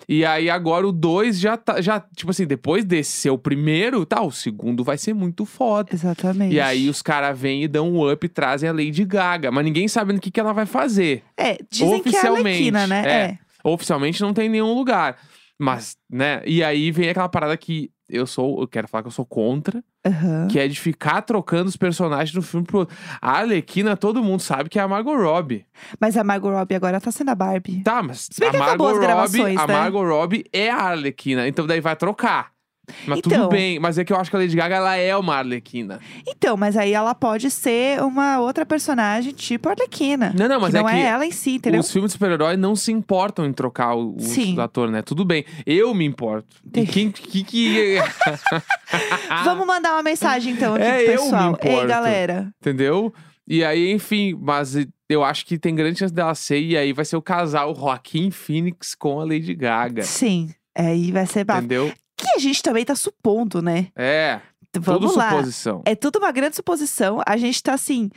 E 0.09 0.23
aí 0.23 0.49
agora 0.49 0.87
o 0.87 0.91
2 0.91 1.39
já 1.39 1.57
tá, 1.57 1.81
já, 1.81 1.99
tipo 2.15 2.31
assim, 2.31 2.45
depois 2.45 2.85
desse 2.85 3.11
ser 3.11 3.29
o 3.29 3.37
primeiro, 3.37 4.05
tá, 4.05 4.21
o 4.21 4.31
segundo 4.31 4.83
vai 4.83 4.97
ser 4.97 5.13
muito 5.13 5.45
foda. 5.45 5.89
Exatamente. 5.93 6.55
E 6.55 6.61
aí 6.61 6.89
os 6.89 7.01
caras 7.01 7.37
vêm 7.37 7.63
e 7.63 7.67
dão 7.67 7.91
um 7.91 8.11
up 8.11 8.25
e 8.25 8.29
trazem 8.29 8.69
a 8.69 8.71
Lady 8.71 9.03
Gaga, 9.03 9.51
mas 9.51 9.65
ninguém 9.65 9.87
sabe 9.87 10.13
o 10.13 10.19
que, 10.19 10.31
que 10.31 10.39
ela 10.39 10.53
vai 10.53 10.65
fazer. 10.65 11.23
É, 11.35 11.57
dizem 11.69 12.01
que 12.01 12.15
é 12.15 12.19
a 12.19 12.31
Oficialmente, 12.31 12.49
Arlequina, 12.49 12.87
né? 12.87 13.09
é. 13.09 13.37
Oficialmente 13.63 14.21
não 14.21 14.33
tem 14.33 14.47
nenhum 14.47 14.73
lugar. 14.73 15.17
Mas, 15.59 15.97
né? 16.09 16.41
E 16.45 16.63
aí 16.63 16.91
vem 16.91 17.09
aquela 17.09 17.27
parada 17.27 17.57
que 17.57 17.89
eu 18.09 18.25
sou, 18.25 18.61
eu 18.61 18.67
quero 18.67 18.87
falar 18.87 19.03
que 19.03 19.07
eu 19.07 19.11
sou 19.11 19.25
contra, 19.25 19.83
Aham. 20.05 20.47
que 20.49 20.59
é 20.59 20.67
de 20.67 20.79
ficar 20.79 21.21
trocando 21.21 21.67
os 21.67 21.75
personagens 21.77 22.31
do 22.33 22.41
filme 22.41 22.65
pro. 22.65 22.87
A 23.21 23.31
Arlequina, 23.39 23.97
todo 23.97 24.23
mundo 24.23 24.41
sabe 24.41 24.69
que 24.69 24.79
é 24.79 24.81
a 24.81 24.87
Margot 24.87 25.15
Robbie. 25.15 25.65
Mas 25.99 26.15
a 26.17 26.23
Margot 26.23 26.49
Robbie 26.51 26.75
agora 26.75 27.01
tá 27.01 27.11
sendo 27.11 27.29
a 27.29 27.35
Barbie. 27.35 27.83
Tá, 27.83 28.01
mas 28.01 28.29
a 28.41 28.57
Margot 28.57 28.85
as 28.85 28.93
Robbie, 28.93 29.05
gravações, 29.05 29.57
a 29.57 29.67
né? 29.67 29.73
Margot 29.73 30.03
Robbie 30.03 30.45
é 30.53 30.69
a 30.69 30.77
Arlequina, 30.77 31.47
então 31.47 31.67
daí 31.67 31.81
vai 31.81 31.95
trocar. 31.95 32.56
Mas 33.05 33.19
Então. 33.19 33.31
tudo 33.31 33.49
bem, 33.49 33.79
mas 33.79 33.97
é 33.97 34.05
que 34.05 34.13
eu 34.13 34.17
acho 34.17 34.29
que 34.29 34.35
a 34.35 34.39
Lady 34.39 34.55
Gaga 34.55 34.75
ela 34.75 34.95
é 34.95 35.15
uma 35.15 35.35
Arlequina. 35.35 35.99
Então, 36.25 36.55
mas 36.55 36.77
aí 36.77 36.93
ela 36.93 37.13
pode 37.13 37.51
ser 37.51 38.01
uma 38.01 38.39
outra 38.39 38.65
personagem 38.65 39.33
tipo 39.33 39.67
Arlequina. 39.69 40.33
Não, 40.37 40.47
não, 40.47 40.59
mas 40.61 40.71
que 40.71 40.77
é 40.77 40.81
não 40.81 40.89
é 40.89 41.01
ela 41.01 41.25
em 41.25 41.31
si, 41.31 41.55
entendeu? 41.55 41.81
Os 41.81 41.91
filmes 41.91 42.09
de 42.09 42.13
super-herói 42.13 42.55
não 42.55 42.75
se 42.75 42.91
importam 42.91 43.45
em 43.45 43.51
trocar 43.53 43.93
o, 43.95 44.15
o 44.15 44.19
Sim. 44.21 44.57
ator, 44.59 44.89
né? 44.89 45.01
Tudo 45.01 45.25
bem. 45.25 45.43
Eu 45.65 45.93
me 45.93 46.05
importo. 46.05 46.55
E 46.75 46.85
quem 46.85 47.11
que, 47.11 47.43
que 47.43 47.97
Vamos 49.43 49.67
mandar 49.67 49.93
uma 49.93 50.03
mensagem 50.03 50.53
então 50.53 50.75
aqui 50.75 50.83
É, 50.83 51.03
pro 51.03 51.11
pessoal. 51.23 51.43
Ei, 51.61 51.69
importo. 51.71 51.87
galera. 51.87 52.49
Entendeu? 52.61 53.13
E 53.47 53.63
aí, 53.63 53.91
enfim, 53.91 54.37
mas 54.41 54.75
eu 55.09 55.23
acho 55.23 55.45
que 55.45 55.57
tem 55.57 55.73
grande 55.73 55.99
chance 55.99 56.13
dela 56.13 56.35
ser, 56.35 56.59
e 56.59 56.75
aí 56.77 56.91
vai 56.91 57.05
ser 57.05 57.15
o 57.15 57.21
casal 57.21 57.73
Joaquim 57.75 58.29
Phoenix 58.29 58.93
com 58.93 59.19
a 59.21 59.23
Lady 59.23 59.53
Gaga. 59.55 60.03
Sim. 60.03 60.49
Aí 60.77 61.11
vai 61.11 61.25
ser 61.25 61.43
bafo. 61.43 61.59
Entendeu? 61.59 61.91
A 62.37 62.39
gente 62.39 62.61
também 62.61 62.85
tá 62.85 62.95
supondo, 62.95 63.61
né? 63.61 63.87
É. 63.95 64.39
Vamos 64.79 65.11
Tudo 65.11 65.17
lá. 65.17 65.31
suposição. 65.31 65.81
É 65.85 65.95
tudo 65.95 66.19
uma 66.19 66.31
grande 66.31 66.55
suposição. 66.55 67.19
A 67.25 67.35
gente 67.35 67.63
tá 67.63 67.73
assim. 67.73 68.11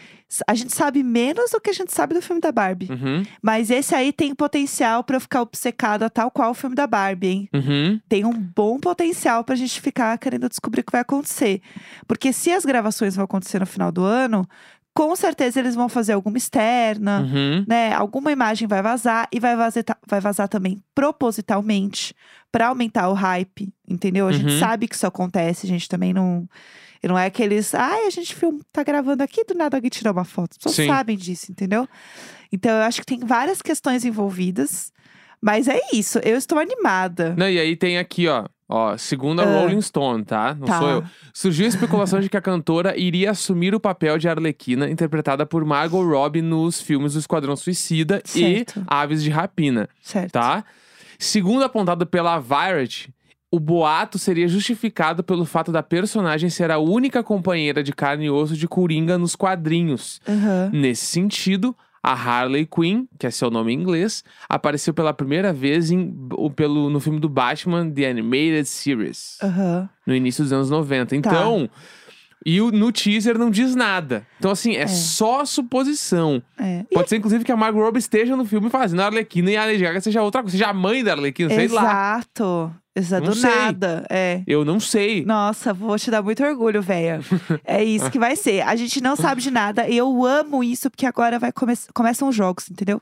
A 0.47 0.55
gente 0.55 0.75
sabe 0.75 1.03
menos 1.03 1.50
do 1.53 1.61
que 1.61 1.71
a 1.71 1.73
gente 1.73 1.91
sabe 1.91 2.12
do 2.12 2.21
filme 2.21 2.39
da 2.39 2.53
Barbie. 2.53 2.91
Uhum, 2.91 3.25
Mas 3.41 3.71
esse 3.71 3.95
aí 3.95 4.12
tem 4.12 4.35
potencial 4.35 5.03
eu 5.09 5.21
ficar 5.21 5.41
obcecada, 5.41 6.11
tal 6.11 6.31
qual 6.31 6.50
o 6.50 6.55
filme 6.55 6.77
da 6.77 6.87
Barbie, 6.87 7.27
hein? 7.29 7.49
uhum. 7.55 8.00
Tem 8.09 8.27
um 8.27 8.33
bom 8.33 8.79
potencial 8.79 9.43
pra 9.43 9.57
gente 9.57 9.81
ficar 9.81 10.19
querendo 10.19 10.49
descobrir 10.50 10.83
o 10.83 10.85
que 10.85 10.93
vai 10.93 11.00
acontecer. 11.00 11.62
Porque 12.07 12.31
se 12.33 12.53
as 12.53 12.65
gravações 12.65 13.17
vão 13.17 13.25
acontecer 13.25 13.59
no 13.59 13.67
final 13.67 13.91
do 13.91 14.05
ano, 14.05 14.47
com 14.95 15.15
certeza 15.17 15.61
eles 15.61 15.75
vão 15.75 15.89
fazer 15.89 16.13
alguma 16.13 16.37
externa. 16.39 17.21
Uhum. 17.21 17.65
né? 17.67 17.93
Alguma 17.95 18.33
imagem 18.33 18.67
vai 18.69 18.83
vazar 18.83 19.29
e 19.33 19.39
vai 19.41 19.57
vazar, 19.57 19.85
vai 20.07 20.21
vazar 20.21 20.49
também 20.49 20.83
propositalmente 20.95 22.15
pra 22.51 22.69
aumentar 22.69 23.09
o 23.09 23.15
hype, 23.15 23.73
entendeu? 23.89 24.27
A 24.27 24.33
gente 24.33 24.53
Uhum. 24.55 24.59
sabe 24.59 24.89
que 24.89 24.95
isso 24.95 25.07
acontece, 25.07 25.67
a 25.67 25.69
gente 25.69 25.89
também 25.89 26.13
não. 26.13 26.49
Não 27.03 27.19
é 27.19 27.25
aqueles. 27.27 27.75
Ai, 27.75 28.07
a 28.07 28.11
gente 28.11 28.35
filma, 28.35 28.61
tá 28.71 28.83
gravando 28.83 29.23
aqui, 29.23 29.43
do 29.45 29.55
nada 29.55 29.77
alguém 29.77 29.89
tirou 29.89 30.13
uma 30.13 30.25
foto. 30.25 30.51
As 30.53 30.59
pessoas 30.59 30.87
sabem 30.87 31.17
disso, 31.17 31.51
entendeu? 31.51 31.89
Então 32.53 32.71
eu 32.73 32.83
acho 32.83 33.01
que 33.01 33.07
tem 33.07 33.21
várias 33.21 33.63
questões 33.63 34.05
envolvidas. 34.05 34.93
Mas 35.41 35.67
é 35.69 35.81
isso, 35.95 36.19
eu 36.19 36.37
estou 36.37 36.59
animada. 36.59 37.35
Não, 37.39 37.49
e 37.49 37.59
aí 37.59 37.75
tem 37.75 37.97
aqui, 37.97 38.29
ó. 38.29 38.45
Ó, 38.73 38.97
segundo 38.97 39.41
a 39.41 39.45
Ah. 39.45 39.61
Rolling 39.61 39.81
Stone, 39.81 40.25
tá? 40.25 40.55
Não 40.55 40.67
Tá. 40.69 40.79
sou 40.79 40.89
eu. 40.89 41.05
Surgiu 41.35 41.67
a 41.67 41.69
especulação 41.69 42.21
de 42.21 42.29
que 42.29 42.37
a 42.37 42.41
cantora 42.41 42.97
iria 42.97 43.33
assumir 43.33 43.75
o 43.75 43.81
papel 43.81 44.17
de 44.17 44.29
Arlequina, 44.29 44.89
interpretada 44.89 45.45
por 45.45 45.65
Margot 45.65 46.03
Robbie 46.05 46.41
nos 46.41 46.81
filmes 46.81 47.15
do 47.15 47.19
Esquadrão 47.19 47.57
Suicida 47.57 48.23
Certo. 48.25 48.79
e 48.81 48.85
Aves 48.87 49.25
de 49.25 49.31
Rapina, 49.31 49.89
Certo. 50.00 50.31
tá? 50.33 50.65
Segundo 51.19 51.65
apontado 51.65 52.07
pela 52.07 52.39
Variety, 52.39 53.12
o 53.50 53.59
boato 53.59 54.17
seria 54.21 54.47
justificado 54.47 55.25
pelo 55.25 55.45
fato 55.45 55.73
da 55.73 55.83
personagem 55.83 56.49
ser 56.49 56.71
a 56.71 56.79
única 56.79 57.25
companheira 57.25 57.83
de 57.83 57.93
carne 57.93 58.27
e 58.27 58.31
osso 58.31 58.57
de 58.57 58.69
Coringa 58.69 59.19
nos 59.19 59.35
quadrinhos. 59.35 60.21
Aham. 60.29 60.71
Nesse 60.73 61.07
sentido, 61.07 61.77
a 62.02 62.12
Harley 62.12 62.66
Quinn, 62.66 63.04
que 63.19 63.26
é 63.26 63.30
seu 63.30 63.50
nome 63.50 63.73
em 63.73 63.76
inglês, 63.80 64.25
apareceu 64.49 64.95
pela 64.95 65.12
primeira 65.12 65.52
vez 65.52 65.90
em, 65.90 66.14
pelo, 66.57 66.88
no 66.90 66.99
filme 67.00 67.21
do 67.21 67.28
Batman 67.28 67.90
The 67.90 68.09
Animated 68.11 68.64
Series, 68.66 69.37
Aham. 69.42 69.88
no 70.07 70.14
início 70.14 70.42
dos 70.42 70.52
anos 70.52 70.71
90. 70.71 71.11
Tá. 71.11 71.16
Então, 71.30 71.69
e 72.47 72.59
o- 72.62 72.71
no 72.73 72.90
teaser 72.90 73.37
não 73.38 73.50
diz 73.50 73.75
nada. 73.75 74.26
Então, 74.38 74.50
assim, 74.50 74.75
é, 74.75 74.83
É. 74.83 74.87
só 74.87 75.45
suposição. 75.45 76.42
É. 76.59 76.87
E- 76.90 76.95
Pode 76.95 77.09
ser, 77.11 77.16
inclusive, 77.16 77.45
que 77.45 77.52
a 77.52 77.57
Margot 77.57 77.80
Robbie 77.83 77.99
esteja 77.99 78.35
no 78.35 78.47
filme 78.47 78.71
fazendo 78.71 79.00
a 79.00 79.07
Arlequina 79.07 79.50
e 79.50 79.57
a 79.59 79.66
Lady 79.66 79.83
Gaga 79.83 80.00
seja 80.00 80.23
outra 80.23 80.40
coisa, 80.40 80.57
seja 80.57 80.71
a 80.71 80.73
mãe 80.73 81.04
da 81.04 81.12
Arlequina, 81.12 81.50
sei 81.50 81.69
lá. 81.69 81.83
Exato. 81.83 82.75
Não 82.97 83.21
Do 83.29 83.35
sei. 83.35 83.51
nada. 83.51 84.05
É. 84.11 84.43
Eu 84.47 84.65
não 84.65 84.81
sei. 84.81 85.25
Nossa, 85.25 85.73
vou 85.73 85.97
te 85.99 86.11
dar 86.11 86.23
muito 86.23 86.43
orgulho, 86.45 86.83
véia. 86.83 87.21
É 87.65 87.83
isso 87.85 88.11
que 88.11 88.19
vai 88.19 88.35
ser. 88.35 88.63
A 88.63 88.75
gente 88.75 89.01
não 89.01 89.15
sabe 89.15 89.41
de 89.41 89.51
nada. 89.51 89.89
E 89.89 89.97
eu 89.97 90.25
amo 90.27 90.63
isso, 90.65 90.91
porque 90.91 91.07
agora 91.07 91.39
vai 91.39 91.53
come 91.53 91.75
começam 91.95 92.29
os 92.29 92.35
jogos, 92.35 92.69
entendeu? 92.71 93.01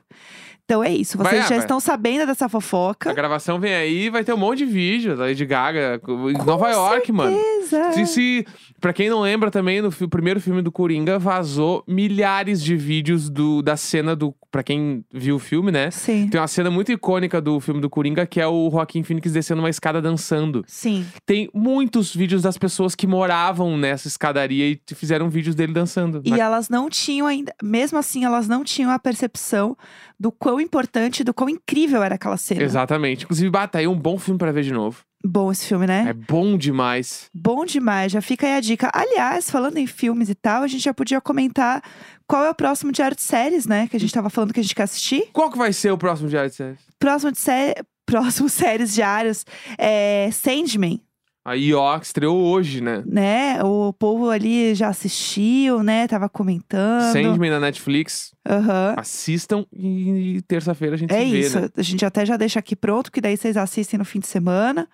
Então 0.63 0.83
é 0.83 0.93
isso. 0.93 1.17
Vai, 1.17 1.31
Vocês 1.31 1.45
ah, 1.45 1.47
já 1.47 1.55
vai. 1.55 1.57
estão 1.65 1.79
sabendo 1.79 2.27
dessa 2.27 2.45
A 2.45 2.49
fofoca. 2.49 3.11
gravação 3.11 3.59
vem 3.59 3.73
aí, 3.73 4.07
vai 4.11 4.23
ter 4.23 4.31
um 4.33 4.37
monte 4.37 4.59
de 4.59 4.65
vídeo 4.65 5.17
da 5.17 5.23
Lady 5.23 5.43
Gaga 5.43 5.99
em 6.07 6.45
Nova 6.45 6.69
York, 6.69 7.11
mano. 7.11 7.35
Beleza. 7.35 7.91
Se, 7.93 8.05
se, 8.05 8.45
pra 8.79 8.93
quem 8.93 9.09
não 9.09 9.21
lembra 9.21 9.51
também, 9.51 9.81
no 9.81 9.91
fi- 9.91 10.07
primeiro 10.07 10.39
filme 10.41 10.61
do 10.61 10.71
Coringa, 10.71 11.19
vazou 11.19 11.83
milhares 11.87 12.63
de 12.63 12.75
vídeos 12.75 13.29
do, 13.29 13.61
da 13.61 13.75
cena 13.77 14.15
do. 14.15 14.33
Pra 14.51 14.63
quem 14.63 15.05
viu 15.13 15.35
o 15.35 15.39
filme, 15.39 15.71
né? 15.71 15.91
Sim. 15.91 16.27
Tem 16.27 16.41
uma 16.41 16.47
cena 16.47 16.71
muito 16.71 16.91
icônica 16.91 17.39
do 17.39 17.59
filme 17.59 17.79
do 17.79 17.87
Coringa, 17.87 18.25
que 18.25 18.41
é 18.41 18.47
o 18.47 18.67
Joaquim 18.71 19.03
Phoenix 19.03 19.31
descendo 19.31 19.61
uma 19.61 19.69
escada 19.69 20.01
dançando. 20.01 20.63
Sim. 20.65 21.05
Tem 21.23 21.47
muitos 21.53 22.15
vídeos 22.15 22.41
das 22.41 22.57
pessoas 22.57 22.95
que 22.95 23.05
moravam 23.05 23.77
nessa 23.77 24.07
escadaria 24.07 24.65
e 24.71 24.81
fizeram 24.95 25.29
vídeos 25.29 25.53
dele 25.53 25.71
dançando. 25.71 26.19
E 26.25 26.31
Na- 26.31 26.39
elas 26.39 26.67
não 26.67 26.89
tinham 26.89 27.27
ainda, 27.27 27.53
mesmo 27.61 27.99
assim, 27.99 28.25
elas 28.25 28.47
não 28.47 28.63
tinham 28.63 28.89
a 28.89 28.97
percepção 28.97 29.77
do 30.19 30.31
quão 30.31 30.59
importante, 30.59 31.23
do 31.23 31.33
quão 31.33 31.47
incrível 31.47 32.01
era 32.01 32.15
aquela 32.15 32.35
cena. 32.37 32.63
Exatamente. 32.63 33.25
Inclusive, 33.25 33.51
bata 33.51 33.77
aí 33.77 33.87
um 33.87 33.95
bom 33.95 34.17
filme 34.17 34.39
pra 34.39 34.51
ver 34.51 34.63
de 34.63 34.73
novo. 34.73 35.03
Bom 35.23 35.51
esse 35.51 35.65
filme, 35.67 35.85
né? 35.85 36.05
É 36.09 36.13
bom 36.13 36.57
demais. 36.57 37.29
Bom 37.33 37.65
demais, 37.65 38.11
já 38.11 38.21
fica 38.21 38.47
aí 38.47 38.53
a 38.53 38.61
dica. 38.61 38.89
Aliás, 38.93 39.51
falando 39.51 39.77
em 39.77 39.85
filmes 39.85 40.29
e 40.29 40.35
tal, 40.35 40.63
a 40.63 40.67
gente 40.67 40.83
já 40.83 40.93
podia 40.93 41.19
comentar 41.19 41.83
qual 42.25 42.45
é 42.45 42.49
o 42.49 42.55
próximo 42.55 42.91
diário 42.91 43.17
de 43.17 43.23
séries, 43.23 43.65
né? 43.65 43.87
Que 43.87 43.97
a 43.97 43.99
gente 43.99 44.13
tava 44.13 44.29
falando 44.29 44.53
que 44.53 44.59
a 44.59 44.63
gente 44.63 44.75
quer 44.75 44.83
assistir. 44.83 45.29
Qual 45.33 45.51
que 45.51 45.57
vai 45.57 45.73
ser 45.73 45.91
o 45.91 45.97
próximo 45.97 46.29
Diário 46.29 46.49
de 46.49 46.55
Séries? 46.55 46.79
Próximo 46.97 47.31
de 47.31 47.39
sé... 47.39 47.75
Próximo 48.09 48.49
séries 48.49 48.91
diários 48.95 49.45
é 49.77 50.31
Sandman, 50.31 50.99
Aí, 51.45 51.73
ó, 51.73 51.97
que 51.97 52.05
estreou 52.05 52.37
hoje, 52.39 52.81
né? 52.81 53.01
né? 53.05 53.63
O 53.63 53.91
povo 53.93 54.29
ali 54.29 54.75
já 54.75 54.89
assistiu, 54.89 55.81
né? 55.81 56.07
Tava 56.07 56.29
comentando. 56.29 57.11
Sandman 57.13 57.49
na 57.49 57.59
Netflix. 57.59 58.33
Aham. 58.47 58.93
Assistam 58.97 59.65
e, 59.73 60.41
terça-feira 60.47 60.95
a 60.95 60.97
gente 60.97 61.11
É 61.13 61.19
se 61.25 61.31
vê, 61.31 61.39
isso. 61.39 61.59
né? 61.59 61.69
A 61.75 61.81
gente 61.81 62.05
até 62.05 62.25
já 62.25 62.37
deixa 62.37 62.59
aqui 62.59 62.75
pronto, 62.75 63.11
que 63.11 63.21
daí 63.21 63.35
vocês 63.37 63.57
assistem 63.57 63.97
no 63.97 64.05
fim 64.05 64.19
de 64.19 64.27
semana. 64.27 64.87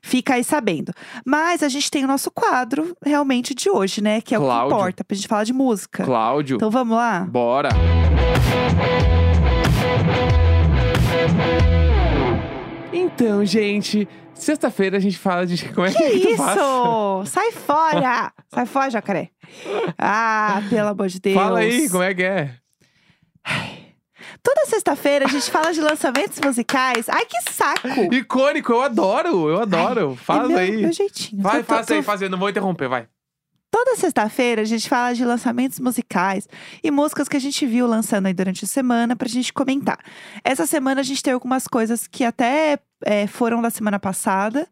Fica 0.00 0.34
aí 0.34 0.44
sabendo. 0.44 0.92
Mas 1.26 1.62
a 1.62 1.68
gente 1.68 1.90
tem 1.90 2.04
o 2.04 2.08
nosso 2.08 2.30
quadro 2.30 2.96
realmente 3.04 3.52
de 3.54 3.68
hoje, 3.68 4.00
né? 4.00 4.20
Que 4.20 4.34
é 4.34 4.38
o 4.38 4.42
Cláudio. 4.42 4.68
que 4.68 4.74
importa, 4.74 5.04
pra 5.04 5.16
gente 5.16 5.28
falar 5.28 5.44
de 5.44 5.52
música. 5.52 6.04
Cláudio, 6.04 6.54
Então 6.56 6.70
vamos 6.70 6.96
lá? 6.96 7.26
bora. 7.28 7.70
Então, 12.92 13.44
gente, 13.44 14.08
sexta-feira 14.38 14.96
a 14.96 15.00
gente 15.00 15.18
fala 15.18 15.46
de 15.46 15.64
como 15.72 15.86
é 15.86 15.92
que, 15.92 15.98
Que 16.20 16.28
tu 16.28 16.36
faz? 16.36 16.56
isso? 16.56 17.22
Sai 17.26 17.52
fora! 17.52 18.32
Sai 18.52 18.66
fora, 18.66 18.90
jacaré. 18.90 19.30
Ah, 19.98 20.62
pelo 20.70 20.88
amor 20.88 21.08
de 21.08 21.20
Deus. 21.20 21.34
Fala 21.36 21.60
aí, 21.60 21.88
como 21.90 22.02
é 22.02 22.14
que 22.14 22.22
é? 22.22 22.54
Toda 24.42 24.66
sexta-feira 24.66 25.24
a 25.26 25.28
gente 25.28 25.50
fala 25.50 25.72
de 25.72 25.80
lançamentos 25.80 26.38
musicais. 26.40 27.08
Ai, 27.08 27.24
que 27.24 27.52
saco! 27.52 27.88
Icônico, 28.14 28.72
eu 28.72 28.82
adoro, 28.82 29.48
eu 29.48 29.60
adoro. 29.62 30.16
Faz 30.16 30.44
é 30.44 30.46
meu, 30.48 30.58
aí. 30.58 30.76
Meu 30.82 30.92
jeitinho. 30.92 31.42
Vai, 31.42 31.58
Tô- 31.60 31.64
tô- 31.66 31.74
faz 31.74 31.86
tô 31.86 31.94
aí, 31.94 32.02
faz 32.02 32.22
aí. 32.22 32.28
Não 32.28 32.38
vou 32.38 32.48
interromper, 32.48 32.88
vai. 32.88 33.06
Toda 33.78 33.94
sexta-feira 33.94 34.62
a 34.62 34.64
gente 34.64 34.88
fala 34.88 35.14
de 35.14 35.24
lançamentos 35.24 35.78
musicais 35.78 36.48
e 36.82 36.90
músicas 36.90 37.28
que 37.28 37.36
a 37.36 37.40
gente 37.40 37.64
viu 37.64 37.86
lançando 37.86 38.26
aí 38.26 38.34
durante 38.34 38.64
a 38.64 38.66
semana 38.66 39.14
pra 39.14 39.28
gente 39.28 39.52
comentar. 39.52 40.00
Essa 40.42 40.66
semana 40.66 41.00
a 41.00 41.04
gente 41.04 41.22
tem 41.22 41.32
algumas 41.32 41.68
coisas 41.68 42.08
que 42.08 42.24
até 42.24 42.80
é, 43.04 43.28
foram 43.28 43.62
da 43.62 43.70
semana 43.70 43.96
passada, 44.00 44.66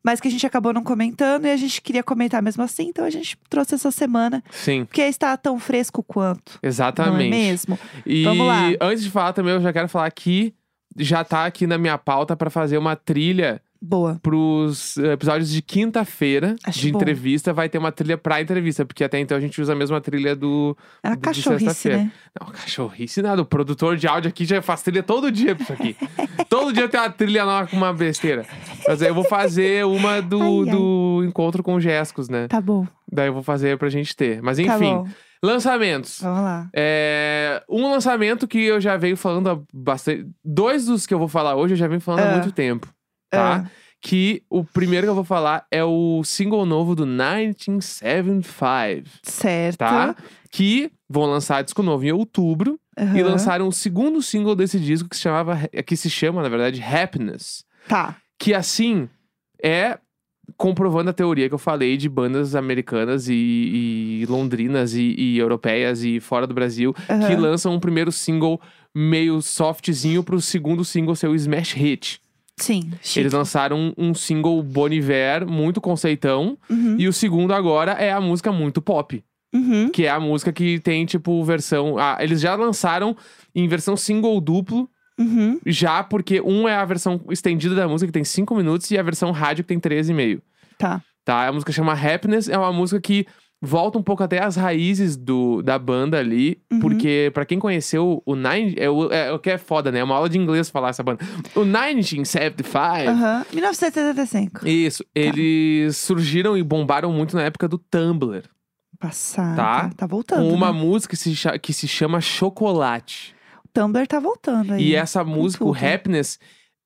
mas 0.00 0.20
que 0.20 0.28
a 0.28 0.30
gente 0.30 0.46
acabou 0.46 0.72
não 0.72 0.84
comentando 0.84 1.46
e 1.46 1.50
a 1.50 1.56
gente 1.56 1.82
queria 1.82 2.04
comentar 2.04 2.40
mesmo 2.40 2.62
assim, 2.62 2.84
então 2.86 3.04
a 3.04 3.10
gente 3.10 3.36
trouxe 3.50 3.74
essa 3.74 3.90
semana, 3.90 4.40
Sim, 4.52 4.84
porque 4.84 5.02
está 5.02 5.36
tão 5.36 5.58
fresco 5.58 6.00
quanto. 6.00 6.60
exatamente. 6.62 7.30
Não 7.30 7.36
é 7.36 7.40
mesmo? 7.42 7.78
E 8.06 8.22
Vamos 8.22 8.46
lá. 8.46 8.60
antes 8.80 9.02
de 9.02 9.10
falar 9.10 9.32
também, 9.32 9.54
eu 9.54 9.60
já 9.60 9.72
quero 9.72 9.88
falar 9.88 10.10
que 10.12 10.54
já 10.96 11.24
tá 11.24 11.46
aqui 11.46 11.66
na 11.66 11.78
minha 11.78 11.98
pauta 11.98 12.36
pra 12.36 12.48
fazer 12.48 12.78
uma 12.78 12.94
trilha 12.94 13.60
Boa. 13.84 14.18
pros 14.22 14.96
eh, 14.96 15.12
episódios 15.14 15.50
de 15.50 15.60
quinta-feira 15.60 16.54
de 16.70 16.92
bom. 16.92 16.98
entrevista. 16.98 17.52
Vai 17.52 17.68
ter 17.68 17.78
uma 17.78 17.90
trilha 17.90 18.16
pra 18.16 18.40
entrevista, 18.40 18.84
porque 18.86 19.02
até 19.02 19.18
então 19.18 19.36
a 19.36 19.40
gente 19.40 19.60
usa 19.60 19.72
a 19.72 19.76
mesma 19.76 20.00
trilha 20.00 20.36
do. 20.36 20.76
É 21.02 21.10
de 21.10 21.16
cachorrice, 21.18 21.88
né? 21.88 22.12
Não, 22.40 22.46
cachorrice 22.52 23.20
nada. 23.20 23.42
O 23.42 23.44
produtor 23.44 23.96
de 23.96 24.06
áudio 24.06 24.28
aqui 24.28 24.44
já 24.44 24.62
faz 24.62 24.82
trilha 24.82 25.02
todo 25.02 25.32
dia 25.32 25.54
pra 25.56 25.64
isso 25.64 25.72
aqui. 25.72 25.96
todo 26.48 26.72
dia 26.72 26.88
tem 26.88 27.00
uma 27.00 27.10
trilha 27.10 27.44
nova 27.44 27.66
com 27.66 27.76
uma 27.76 27.92
besteira. 27.92 28.46
Mas 28.86 29.02
aí 29.02 29.08
eu 29.08 29.14
vou 29.14 29.24
fazer 29.24 29.84
uma 29.84 30.20
do, 30.22 30.40
Ai, 30.40 30.48
ai. 30.68 30.70
do 30.76 31.24
encontro 31.26 31.62
com 31.62 31.74
os 31.74 31.82
Gescos, 31.82 32.28
né? 32.28 32.46
Tá 32.48 32.60
bom, 32.60 32.86
Daí 33.10 33.26
eu 33.28 33.32
vou 33.34 33.42
fazer 33.42 33.76
pra 33.78 33.88
gente 33.88 34.14
ter. 34.16 34.40
Mas 34.40 34.58
tá 34.58 34.62
enfim, 34.62 34.94
bom. 34.94 35.08
lançamentos. 35.42 36.20
Vamos 36.22 36.40
lá. 36.42 36.68
É, 36.74 37.62
um 37.68 37.90
lançamento 37.90 38.46
que 38.46 38.58
eu 38.62 38.80
já 38.80 38.96
venho 38.96 39.16
falando 39.16 39.50
há 39.50 39.58
bastante. 39.72 40.26
Dois 40.44 40.86
dos 40.86 41.06
que 41.06 41.12
eu 41.12 41.18
vou 41.18 41.28
falar 41.28 41.56
hoje 41.56 41.74
eu 41.74 41.78
já 41.78 41.88
venho 41.88 42.00
falando 42.00 42.20
há 42.20 42.30
Ah. 42.30 42.32
muito 42.36 42.52
tempo. 42.52 42.86
Tá? 43.32 43.70
Que 44.00 44.42
o 44.50 44.64
primeiro 44.64 45.06
que 45.06 45.10
eu 45.10 45.14
vou 45.14 45.24
falar 45.24 45.64
é 45.70 45.84
o 45.84 46.22
single 46.24 46.66
novo 46.66 46.94
do 46.96 47.06
1975. 47.06 49.08
Certo. 49.22 49.78
Tá? 49.78 50.16
Que 50.50 50.90
vão 51.08 51.24
lançar 51.24 51.62
disco 51.62 51.82
novo 51.82 52.04
em 52.04 52.12
outubro. 52.12 52.78
E 52.98 53.02
Aham. 53.02 53.24
lançaram 53.24 53.68
o 53.68 53.72
segundo 53.72 54.20
single 54.20 54.54
desse 54.54 54.78
disco 54.78 55.08
que 55.08 55.16
se 55.16 55.22
chamava. 55.22 55.58
Que 55.86 55.96
se 55.96 56.10
chama, 56.10 56.42
na 56.42 56.48
verdade, 56.48 56.82
Happiness. 56.82 57.64
Tá. 57.88 58.16
Que 58.38 58.52
assim 58.52 59.08
é 59.62 59.98
comprovando 60.56 61.10
a 61.10 61.12
teoria 61.12 61.48
que 61.48 61.54
eu 61.54 61.58
falei 61.58 61.96
de 61.96 62.08
bandas 62.08 62.54
americanas 62.54 63.28
e, 63.28 64.20
e 64.22 64.26
londrinas 64.28 64.94
e, 64.94 65.14
e 65.16 65.38
europeias 65.38 66.02
e 66.02 66.20
fora 66.20 66.46
do 66.46 66.54
Brasil 66.54 66.92
que 66.92 67.12
Aham. 67.12 67.40
lançam 67.40 67.72
um 67.72 67.80
primeiro 67.80 68.12
single 68.12 68.60
meio 68.94 69.40
softzinho 69.40 70.22
pro 70.22 70.40
segundo 70.40 70.84
single 70.84 71.14
ser 71.14 71.28
o 71.28 71.34
Smash 71.34 71.72
Hit. 71.72 72.20
Sim. 72.62 72.90
chique. 73.02 73.20
Eles 73.20 73.32
lançaram 73.32 73.76
um, 73.78 74.10
um 74.10 74.14
single 74.14 74.62
Bon 74.62 74.88
Iver 74.88 75.46
muito 75.46 75.80
conceitão 75.80 76.56
Uhum. 76.70 76.96
e 76.98 77.08
o 77.08 77.12
segundo 77.12 77.52
agora 77.52 77.92
é 77.92 78.12
a 78.12 78.20
música 78.20 78.50
muito 78.52 78.80
pop, 78.80 79.22
Uhum. 79.54 79.90
que 79.90 80.04
é 80.06 80.10
a 80.10 80.18
música 80.20 80.52
que 80.52 80.78
tem 80.80 81.04
tipo 81.04 81.42
versão, 81.44 81.98
ah, 81.98 82.16
eles 82.20 82.40
já 82.40 82.54
lançaram 82.54 83.16
em 83.54 83.66
versão 83.68 83.96
single 83.96 84.40
duplo 84.40 84.88
Uhum. 85.18 85.58
já 85.66 86.02
porque 86.02 86.40
um 86.40 86.66
é 86.66 86.74
a 86.74 86.84
versão 86.84 87.20
estendida 87.30 87.74
da 87.74 87.86
música 87.86 88.06
que 88.08 88.12
tem 88.12 88.24
5 88.24 88.54
minutos 88.56 88.90
e 88.90 88.96
a 88.98 89.02
versão 89.02 89.30
rádio 89.30 89.62
que 89.64 89.68
tem 89.68 89.78
13,5. 89.78 90.40
Tá. 90.78 91.02
tá? 91.24 91.46
A 91.48 91.52
música 91.52 91.70
chama 91.70 91.92
Happiness, 91.92 92.48
é 92.48 92.56
uma 92.56 92.72
música 92.72 93.00
que 93.00 93.26
volta 93.64 93.96
um 93.96 94.02
pouco 94.02 94.24
até 94.24 94.42
as 94.42 94.56
raízes 94.56 95.16
do, 95.16 95.62
da 95.62 95.78
banda 95.78 96.18
ali, 96.18 96.60
Uhum. 96.72 96.80
porque 96.80 97.30
pra 97.32 97.44
quem 97.46 97.60
conheceu 97.60 98.20
o 98.26 98.34
Nine, 98.34 98.74
é 98.76 98.90
o, 98.90 99.12
é 99.12 99.32
o 99.32 99.38
que 99.38 99.50
é 99.50 99.56
foda, 99.56 99.92
né? 99.92 100.00
É 100.00 100.04
uma 100.04 100.16
aula 100.16 100.28
de 100.28 100.36
inglês 100.36 100.68
falar 100.68 100.88
essa 100.88 101.02
banda. 101.02 101.24
O 101.54 101.64
1975, 101.64 103.08
Aham. 103.10 103.44
1975. 103.52 104.66
isso, 104.68 105.04
eles 105.14 105.96
surgiram 105.96 106.56
e 106.58 106.62
bombaram 106.62 107.12
muito 107.12 107.36
na 107.36 107.42
época 107.42 107.68
do 107.68 107.78
Tumblr, 107.78 108.42
Passada. 108.98 109.56
Tá. 109.56 109.90
Tá 109.96 110.06
voltando. 110.06 110.42
com 110.48 110.52
uma 110.54 110.72
né? 110.72 110.78
música 110.78 111.16
que 111.16 111.22
se, 111.22 111.58
que 111.60 111.72
se 111.72 111.88
chama 111.88 112.20
Chocolate. 112.20 113.34
O 113.64 113.68
Tumblr 113.72 114.06
tá 114.06 114.20
voltando 114.20 114.74
aí. 114.74 114.82
E 114.90 114.94
essa 114.94 115.24
música, 115.24 115.64
o. 115.64 115.74
Happiness, 115.74 116.38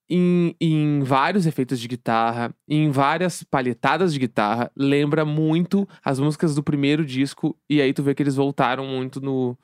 em, 0.08 0.54
em 0.60 1.00
vários 1.00 1.46
efeitos 1.46 1.80
de 1.80 1.88
guitarra, 1.88 2.54
em 2.68 2.90
várias 2.90 3.42
palhetadas 3.42 4.12
de 4.12 4.20
guitarra, 4.20 4.70
lembra 4.76 5.25
muito 5.25 5.88
as 6.04 6.18
músicas 6.20 6.54
do 6.54 6.62
primeiro 6.62 7.04
disco. 7.04 7.56
E 7.68 7.80
aí 7.80 7.92
tu 7.92 8.02
vê 8.02 8.14
que 8.14 8.22
eles 8.22 8.36
voltaram 8.36 8.86
muito 8.86 9.20
no. 9.20 9.56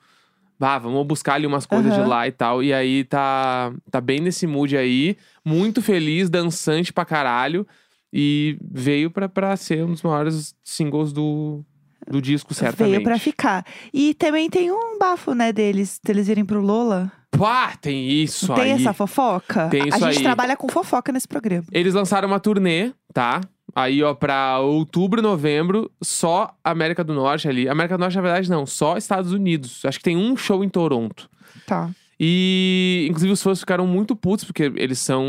Ah, 0.59 0.79
vamos 0.79 1.05
buscar 1.05 1.33
ali 1.33 1.45
umas 1.45 1.65
coisas 1.65 1.93
de 1.93 1.99
Aham. 1.99 2.07
lá 2.07 2.27
e 2.27 2.31
tal. 2.31 2.63
E 2.63 2.73
aí 2.73 3.03
tá, 3.03 3.73
tá 3.91 3.99
bem 3.99 4.19
nesse 4.19 4.47
mood 4.47 4.77
aí. 4.77 5.17
Muito 5.43 5.81
feliz, 5.81 6.29
dançante 6.29 6.93
pra 6.93 7.03
caralho. 7.03 7.67
E 8.13 8.57
veio 8.61 9.09
pra, 9.09 9.27
pra 9.27 9.57
ser 9.57 9.83
um 9.83 9.91
dos 9.91 10.03
maiores 10.03 10.55
singles 10.63 11.11
do, 11.11 11.65
do 12.07 12.21
disco, 12.21 12.53
certamente. 12.53 12.91
Veio 12.91 13.03
pra 13.03 13.17
ficar. 13.17 13.65
E 13.93 14.13
também 14.13 14.49
tem 14.49 14.71
um 14.71 14.97
bafo, 14.99 15.33
né, 15.33 15.51
deles, 15.51 15.99
deles 16.01 16.29
irem 16.29 16.45
pro 16.45 16.61
Lola. 16.61 17.11
Pá, 17.37 17.75
tem 17.79 18.09
isso 18.09 18.53
tem 18.53 18.73
aí. 18.73 18.81
essa 18.81 18.93
fofoca? 18.93 19.67
Tem 19.69 19.87
isso 19.87 19.95
A 19.95 19.99
gente 20.11 20.17
aí. 20.17 20.23
trabalha 20.23 20.55
com 20.55 20.67
fofoca 20.69 21.11
nesse 21.11 21.27
programa. 21.27 21.65
Eles 21.71 21.93
lançaram 21.93 22.27
uma 22.27 22.39
turnê, 22.39 22.91
tá? 23.13 23.41
Aí, 23.75 24.03
ó, 24.03 24.13
pra 24.13 24.59
outubro, 24.59 25.21
novembro, 25.21 25.89
só 26.01 26.55
América 26.63 27.03
do 27.03 27.13
Norte 27.13 27.47
ali. 27.47 27.67
América 27.67 27.97
do 27.97 28.01
Norte, 28.01 28.15
na 28.15 28.21
verdade, 28.21 28.49
não, 28.49 28.65
só 28.65 28.97
Estados 28.97 29.31
Unidos. 29.31 29.83
Acho 29.83 29.97
que 29.97 30.03
tem 30.03 30.15
um 30.15 30.37
show 30.37 30.63
em 30.63 30.69
Toronto. 30.69 31.27
Tá. 31.65 31.89
E, 32.19 33.07
inclusive, 33.09 33.33
os 33.33 33.41
fãs 33.41 33.59
ficaram 33.59 33.87
muito 33.87 34.15
putos, 34.15 34.45
porque 34.45 34.71
eles 34.75 34.99
são 34.99 35.25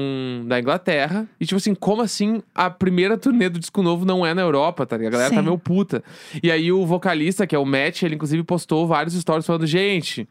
da 0.47 0.61
Inglaterra. 0.61 1.27
E, 1.41 1.47
tipo 1.47 1.57
assim, 1.57 1.75
como 1.75 2.03
assim 2.03 2.43
a 2.55 2.69
primeira 2.69 3.17
turnê 3.17 3.49
do 3.49 3.59
disco 3.59 3.83
novo 3.83 4.05
não 4.05 4.25
é 4.27 4.35
na 4.35 4.43
Europa, 4.43 4.85
tá 4.85 4.97
ligado? 4.97 5.15
A 5.15 5.17
galera 5.17 5.35
tá 5.35 5.41
Sim. 5.41 5.47
meio 5.47 5.59
puta. 5.59 6.05
E 6.43 6.51
aí, 6.51 6.71
o 6.71 6.85
vocalista, 6.85 7.47
que 7.47 7.57
é 7.57 7.59
o 7.59 7.65
Matt, 7.65 8.03
ele, 8.03 8.15
inclusive, 8.15 8.43
postou 8.45 8.87
vários 8.87 9.15
stories 9.15 9.47
falando: 9.47 9.67
gente, 9.67 10.29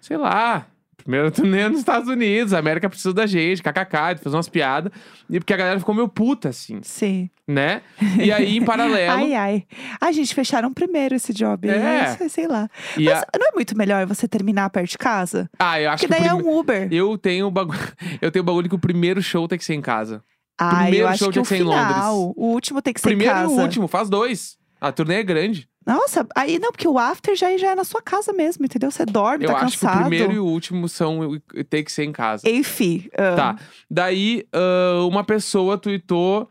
sei 0.00 0.16
lá. 0.16 0.66
Primeira 1.02 1.30
turnê 1.30 1.68
nos 1.68 1.78
Estados 1.80 2.08
Unidos, 2.08 2.52
a 2.54 2.58
América 2.58 2.88
precisa 2.88 3.12
da 3.12 3.26
gente, 3.26 3.62
kkk, 3.62 3.96
ele 4.10 4.18
fez 4.18 4.34
umas 4.34 4.48
piadas. 4.48 4.92
E 5.28 5.38
porque 5.40 5.52
a 5.52 5.56
galera 5.56 5.78
ficou 5.78 5.94
meio 5.94 6.08
puta, 6.08 6.48
assim, 6.50 6.80
Sim. 6.82 7.28
né? 7.46 7.82
E 8.20 8.30
aí, 8.32 8.56
em 8.56 8.64
paralelo. 8.64 9.12
Ai, 9.18 9.34
ai. 9.34 9.64
Ai, 10.00 10.12
gente, 10.12 10.34
fecharam 10.34 10.72
primeiro 10.72 11.14
esse 11.14 11.32
job. 11.32 11.68
aí, 11.68 11.76
É. 11.78 12.16
Sei, 12.16 12.28
sei 12.28 12.46
lá. 12.48 12.68
e 12.96 13.04
Mas 13.04 13.18
a- 13.22 13.26
não 13.38 13.48
é 13.48 13.52
muito 13.52 13.76
melhor 13.76 14.06
você 14.06 14.28
terminar 14.28 14.70
perto 14.70 14.90
de 14.90 14.98
casa? 14.98 15.50
Ah, 15.58 15.80
eu 15.80 15.90
acho 15.90 16.06
Porque 16.06 16.14
que. 16.14 16.28
daí 16.28 16.32
o 16.34 16.40
é 16.40 16.42
um 16.42 16.58
Uber. 16.58 16.88
Eu 16.92 17.18
tenho 17.18 17.46
o 17.46 17.50
bagulho. 17.50 17.78
Eu 18.20 18.30
tenho 18.30 18.44
bagulho 18.44 18.68
que 18.68 18.74
o 18.74 18.78
primeiro 18.78 19.20
show 19.22 19.48
tem 19.48 19.58
que 19.58 19.64
ser 19.64 19.74
em 19.74 19.80
casa. 19.80 20.22
Ah, 20.58 20.82
primeiro 20.82 21.06
eu 21.06 21.08
acho 21.08 21.18
show 21.24 21.32
que 21.32 21.38
o 21.38 21.42
que 21.42 21.48
ser 21.48 21.54
em 21.56 21.58
final, 21.58 22.16
Londres. 22.16 22.34
o 22.36 22.44
último 22.52 22.80
tem 22.82 22.92
que 22.94 23.00
ser 23.00 23.08
Primeiro 23.08 23.32
em 23.32 23.36
e 23.36 23.42
casa. 23.42 23.52
o 23.54 23.60
último, 23.60 23.88
faz 23.88 24.08
dois. 24.08 24.56
A 24.80 24.92
turnê 24.92 25.14
é 25.16 25.22
grande. 25.22 25.68
Nossa, 25.86 26.26
aí 26.36 26.58
não, 26.58 26.70
porque 26.72 26.86
o 26.88 26.98
after 26.98 27.34
já, 27.36 27.56
já 27.56 27.70
é 27.72 27.74
na 27.74 27.84
sua 27.84 28.00
casa 28.02 28.32
mesmo, 28.32 28.64
entendeu? 28.64 28.90
Você 28.90 29.04
dorme, 29.04 29.44
eu 29.44 29.48
tá 29.50 29.56
acho 29.58 29.78
cansado. 29.78 29.92
que 29.92 29.98
o 29.98 30.00
primeiro 30.02 30.32
e 30.32 30.38
o 30.38 30.44
último 30.46 30.88
são 30.88 31.20
tem 31.68 31.82
que 31.84 31.90
ser 31.92 32.04
em 32.04 32.12
casa. 32.12 32.48
Enfim. 32.48 33.08
ah, 33.18 33.34
Tá. 33.36 33.56
Daí, 33.90 34.44
ah, 34.52 35.04
uma 35.06 35.24
pessoa 35.24 35.76
tweetou, 35.78 36.48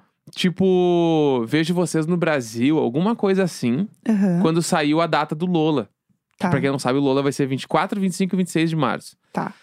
tipo, 0.51 1.43
vejo 1.47 1.73
vocês 1.73 2.05
no 2.05 2.17
Brasil, 2.17 2.77
alguma 2.77 3.15
coisa 3.15 3.43
assim, 3.43 3.87
aham, 4.07 4.39
quando 4.41 4.61
saiu 4.61 4.99
a 5.01 5.07
data 5.07 5.33
do 5.35 5.45
Lola. 5.45 5.89
tá, 6.37 6.49
Pra 6.49 6.59
quem 6.59 6.69
não 6.71 6.79
sabe, 6.79 6.99
o 6.99 7.01
Lola 7.01 7.21
vai 7.23 7.31
ser 7.31 7.45
24, 7.47 7.99
25 7.99 8.35
e 8.35 8.37
26 8.37 8.69
de 8.69 8.75
março. 8.75 9.15
tá. 9.31 9.53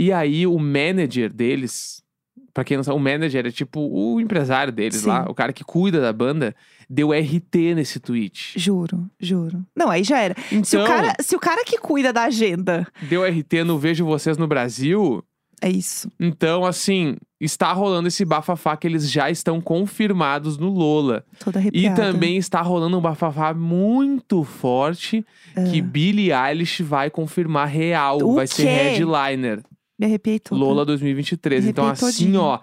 E 0.00 0.12
aí, 0.12 0.46
o 0.46 0.56
manager 0.60 1.32
deles, 1.32 2.04
pra 2.52 2.64
quem 2.64 2.76
não 2.76 2.84
sabe, 2.84 2.96
o 2.96 3.00
manager 3.00 3.46
é 3.46 3.50
tipo 3.50 3.80
o 3.80 4.20
empresário 4.20 4.72
deles 4.72 5.00
Sim. 5.02 5.08
lá, 5.08 5.26
o 5.28 5.34
cara 5.34 5.52
que 5.52 5.64
cuida 5.64 6.00
da 6.00 6.12
banda, 6.12 6.54
deu 6.88 7.10
RT 7.12 7.74
nesse 7.74 8.00
tweet. 8.00 8.52
Juro, 8.58 9.08
juro. 9.20 9.64
Não, 9.76 9.90
aí 9.90 10.02
já 10.02 10.18
era. 10.18 10.34
Então, 10.50 10.64
Se, 10.64 10.76
o 10.76 10.84
cara, 10.84 11.14
se 11.20 11.36
o 11.36 11.40
cara 11.40 11.64
que 11.64 11.78
cuida 11.78 12.12
da 12.12 12.24
agenda 12.24 12.86
deu 13.02 13.24
RT 13.24 13.64
no 13.64 13.78
Vejo 13.78 14.04
Vocês 14.04 14.36
no 14.38 14.46
Brasil, 14.46 15.22
é 15.60 15.68
isso. 15.68 16.10
então, 16.20 16.64
assim, 16.64 17.16
está 17.40 17.72
rolando 17.72 18.08
esse 18.08 18.24
bafafá 18.24 18.76
que 18.76 18.86
eles 18.86 19.10
já 19.10 19.30
estão 19.30 19.60
confirmados 19.60 20.56
no 20.56 20.68
Lola. 20.68 21.24
Toda 21.38 21.60
E 21.72 21.90
também 21.90 22.36
está 22.36 22.60
rolando 22.62 22.96
um 22.98 23.00
bafafá 23.00 23.52
muito 23.54 24.44
forte 24.44 25.24
que 25.70 25.80
Billie 25.80 26.32
Eilish 26.32 26.82
vai 26.82 27.10
confirmar 27.10 27.68
real. 27.68 28.18
Ah. 28.20 28.24
O 28.24 28.34
vai 28.34 28.46
ser 28.46 28.62
quê? 28.62 28.68
headliner. 28.68 29.62
Me 29.98 30.06
arrepiei 30.06 30.38
toda. 30.38 30.60
Lola 30.60 30.84
2023. 30.84 31.64
Me 31.64 31.70
Então, 31.70 31.88
assim, 31.88 32.06
todinha. 32.06 32.40
ó. 32.40 32.60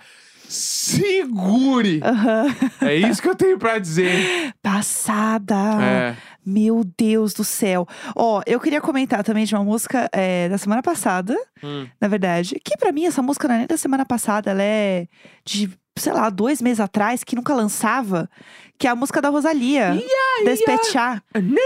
Segure! 0.47 1.99
Aham. 2.03 2.45
É 2.81 2.95
isso 2.95 3.21
que 3.21 3.27
eu 3.27 3.35
tenho 3.35 3.57
pra 3.57 3.79
dizer. 3.79 4.53
Passada. 4.61 5.55
É. 5.81 6.15
Meu 6.45 6.83
Deus 6.97 7.33
do 7.33 7.43
céu. 7.43 7.87
Ó, 8.15 8.41
eu 8.45 8.59
queria 8.59 8.79
comentar 8.79 9.23
também 9.23 9.45
de 9.45 9.55
uma 9.55 9.63
música 9.63 10.07
é, 10.13 10.47
da 10.47 10.57
semana 10.59 10.83
passada, 10.83 11.35
Hum. 11.63 11.87
na 11.99 12.07
verdade. 12.07 12.59
Que 12.63 12.77
pra 12.77 12.91
mim, 12.91 13.05
essa 13.05 13.21
música 13.23 13.47
não 13.47 13.55
é 13.55 13.57
nem 13.59 13.67
da 13.67 13.77
semana 13.77 14.05
passada, 14.05 14.51
ela 14.51 14.61
é 14.61 15.07
de, 15.43 15.71
sei 15.97 16.13
lá, 16.13 16.29
dois 16.29 16.61
meses 16.61 16.79
atrás, 16.79 17.23
que 17.23 17.35
nunca 17.35 17.53
lançava. 17.55 18.29
Que 18.77 18.85
é 18.87 18.91
a 18.91 18.95
música 18.95 19.19
da 19.21 19.29
Rosalia. 19.29 19.99
Despechar. 20.43 21.23
Anitta, 21.33 21.59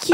Que. 0.00 0.12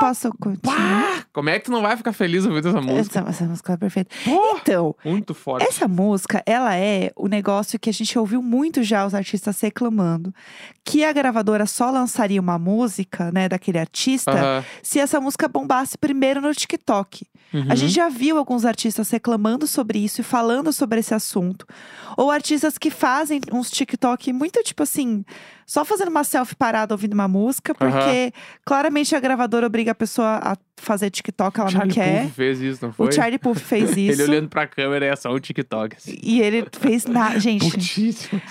Posso 0.00 0.30
continuar? 0.40 0.76
Pá! 0.76 1.24
Como 1.32 1.50
é 1.50 1.58
que 1.58 1.66
tu 1.66 1.70
não 1.72 1.82
vai 1.82 1.96
ficar 1.96 2.12
feliz 2.12 2.46
ouvindo 2.46 2.68
essa 2.68 2.80
música? 2.80 3.20
Essa, 3.20 3.28
essa 3.30 3.44
música 3.44 3.72
é 3.72 3.76
perfeita. 3.76 4.14
Pô, 4.24 4.58
Então, 4.60 4.94
muito 5.04 5.34
forte. 5.34 5.66
Essa 5.66 5.88
música, 5.88 6.42
ela 6.46 6.76
é 6.76 7.10
o 7.16 7.26
negócio 7.28 7.78
que 7.78 7.90
a 7.90 7.92
gente 7.92 8.16
ouviu 8.18 8.40
muito 8.42 8.82
já 8.82 9.04
os 9.06 9.14
artistas 9.14 9.60
reclamando. 9.60 10.32
Que 10.84 11.04
a 11.04 11.12
gravadora 11.12 11.66
só 11.66 11.90
lançaria 11.90 12.40
uma 12.40 12.58
música, 12.58 13.30
né, 13.32 13.48
daquele 13.48 13.78
artista, 13.78 14.30
Aham. 14.30 14.64
se 14.82 14.98
essa 14.98 15.20
música 15.20 15.48
bombasse 15.48 15.98
primeiro 15.98 16.40
no 16.40 16.54
TikTok. 16.54 17.26
Uhum. 17.52 17.66
A 17.68 17.74
gente 17.74 17.92
já 17.94 18.08
viu 18.08 18.36
alguns 18.36 18.64
artistas 18.64 19.10
reclamando 19.10 19.66
sobre 19.66 19.98
isso 19.98 20.20
e 20.20 20.24
falando 20.24 20.72
sobre 20.72 21.00
esse 21.00 21.14
assunto. 21.14 21.66
Ou 22.16 22.30
artistas 22.30 22.76
que 22.76 22.90
fazem 22.90 23.40
uns 23.52 23.70
TikTok 23.70 24.32
muito, 24.32 24.62
tipo 24.62 24.82
assim, 24.82 25.24
só 25.68 25.84
fazendo 25.84 26.08
uma 26.08 26.24
selfie 26.24 26.56
parada 26.56 26.94
ouvindo 26.94 27.12
uma 27.12 27.28
música, 27.28 27.74
porque 27.74 28.32
claramente 28.64 29.14
a 29.14 29.20
gravadora 29.20 29.66
obriga 29.66 29.92
a 29.92 29.94
pessoa 29.94 30.40
a 30.42 30.56
fazer 30.80 31.10
TikTok, 31.10 31.58
ela 31.60 31.70
Charlie 31.70 31.88
não 31.88 31.94
quer. 31.94 32.22
Puth 32.24 32.34
fez 32.34 32.60
isso, 32.60 32.84
não 32.86 32.92
foi? 32.92 33.08
O 33.08 33.12
Charlie 33.12 33.38
Puth 33.38 33.58
fez 33.58 33.90
isso. 33.96 34.22
Ele 34.22 34.30
olhando 34.30 34.48
pra 34.48 34.66
câmera 34.66 35.06
é 35.06 35.16
só 35.16 35.32
um 35.32 35.38
TikTok. 35.38 35.96
Assim. 35.96 36.16
E 36.22 36.40
ele 36.40 36.66
fez 36.80 37.04
nada. 37.06 37.38
Gente, 37.40 37.70
Putíssimo. 37.70 38.40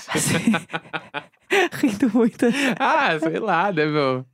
rindo 1.74 2.10
muito. 2.14 2.46
ah, 2.80 3.18
sei 3.20 3.40
lá, 3.40 3.72
né, 3.72 3.86
meu? 3.86 4.26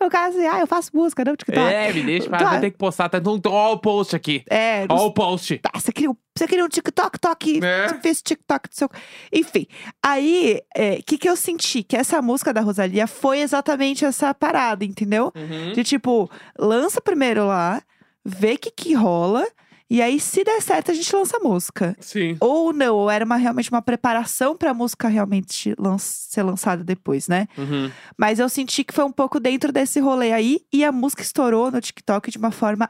O 0.00 0.08
cara 0.08 0.28
assim, 0.30 0.46
ah, 0.46 0.60
eu 0.60 0.66
faço 0.66 0.90
música, 0.94 1.24
não 1.24 1.36
TikTok. 1.36 1.60
É, 1.72 1.92
me 1.92 2.02
deixa, 2.02 2.28
Tá. 2.30 2.38
vai 2.38 2.60
ter 2.60 2.70
que 2.70 2.78
postar. 2.78 3.08
Tá, 3.08 3.18
então, 3.18 3.52
ó 3.52 3.72
o 3.74 3.78
post 3.78 4.16
aqui. 4.16 4.42
É, 4.50 4.86
Ó 4.88 5.06
o 5.06 5.12
post. 5.12 5.60
Ah, 5.72 5.78
você 5.78 5.92
queria, 5.92 6.10
um- 6.10 6.16
você 6.36 6.46
queria 6.48 6.64
um 6.64 6.68
TikTok, 6.68 7.20
toque, 7.20 7.60
É. 7.62 7.88
você 7.88 7.98
fez 8.00 8.22
TikTok 8.22 8.68
do 8.70 8.74
seu. 8.74 8.88
Enfim, 9.32 9.66
aí, 10.02 10.60
o 10.98 11.02
que, 11.04 11.18
que 11.18 11.28
eu 11.28 11.36
senti? 11.36 11.82
Que 11.82 11.94
essa 11.96 12.22
música 12.22 12.52
da 12.54 12.62
Rosalia 12.62 13.06
foi 13.06 13.40
exatamente 13.40 14.04
essa 14.04 14.32
parada, 14.32 14.82
entendeu? 14.84 15.30
Uhum. 15.36 15.72
De 15.74 15.84
tipo, 15.84 16.28
lança 16.58 17.00
primeiro 17.02 17.41
lá, 17.42 17.82
vê 18.24 18.54
o 18.54 18.58
que, 18.58 18.70
que 18.70 18.94
rola, 18.94 19.46
e 19.90 20.00
aí, 20.00 20.18
se 20.18 20.42
der 20.42 20.62
certo, 20.62 20.90
a 20.90 20.94
gente 20.94 21.14
lança 21.14 21.36
a 21.36 21.40
música. 21.40 21.94
Sim. 22.00 22.34
Ou 22.40 22.72
não, 22.72 22.96
ou 22.96 23.10
era 23.10 23.26
uma, 23.26 23.36
realmente 23.36 23.70
uma 23.70 23.82
preparação 23.82 24.56
pra 24.56 24.72
música 24.72 25.06
realmente 25.06 25.74
lan- 25.78 25.98
ser 25.98 26.42
lançada 26.42 26.82
depois, 26.82 27.28
né? 27.28 27.46
Uhum. 27.58 27.90
Mas 28.16 28.38
eu 28.38 28.48
senti 28.48 28.84
que 28.84 28.94
foi 28.94 29.04
um 29.04 29.12
pouco 29.12 29.38
dentro 29.38 29.70
desse 29.70 30.00
rolê 30.00 30.32
aí, 30.32 30.60
e 30.72 30.82
a 30.82 30.90
música 30.90 31.20
estourou 31.22 31.70
no 31.70 31.78
TikTok 31.78 32.30
de 32.30 32.38
uma 32.38 32.50
forma 32.50 32.88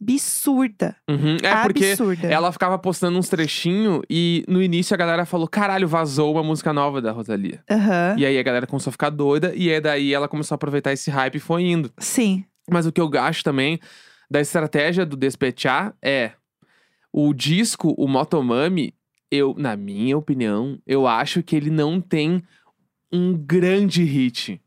absurda. 0.00 0.96
Uhum. 1.08 1.36
É 1.42 1.62
porque 1.62 1.86
absurda. 1.90 2.26
ela 2.28 2.52
ficava 2.52 2.78
postando 2.78 3.18
uns 3.18 3.28
trechinhos 3.28 4.02
e 4.10 4.44
no 4.48 4.62
início 4.62 4.92
a 4.94 4.96
galera 4.96 5.24
falou: 5.24 5.46
caralho, 5.48 5.86
vazou 5.88 6.32
uma 6.32 6.42
música 6.42 6.72
nova 6.72 7.00
da 7.00 7.12
Rosalia. 7.12 7.62
Aham. 7.70 8.16
E 8.18 8.26
aí 8.26 8.38
a 8.38 8.42
galera 8.42 8.66
começou 8.66 8.90
a 8.90 8.92
ficar 8.92 9.10
doida 9.10 9.52
e 9.54 9.70
é 9.70 9.80
daí 9.80 10.12
ela 10.12 10.28
começou 10.28 10.54
a 10.54 10.56
aproveitar 10.56 10.92
esse 10.92 11.10
hype 11.10 11.36
e 11.36 11.40
foi 11.40 11.62
indo. 11.62 11.90
Sim. 11.98 12.44
Mas 12.70 12.86
o 12.86 12.92
que 12.92 13.00
eu 13.00 13.10
acho 13.18 13.42
também 13.44 13.78
da 14.30 14.40
estratégia 14.40 15.04
do 15.04 15.16
Despechar 15.16 15.94
é 16.02 16.32
o 17.12 17.32
disco, 17.32 17.94
o 17.96 18.08
Motomami, 18.08 18.94
eu, 19.30 19.54
na 19.56 19.76
minha 19.76 20.16
opinião, 20.16 20.78
eu 20.86 21.06
acho 21.06 21.42
que 21.42 21.54
ele 21.54 21.70
não 21.70 22.00
tem 22.00 22.42
um 23.12 23.36
grande 23.36 24.02
hit. 24.02 24.60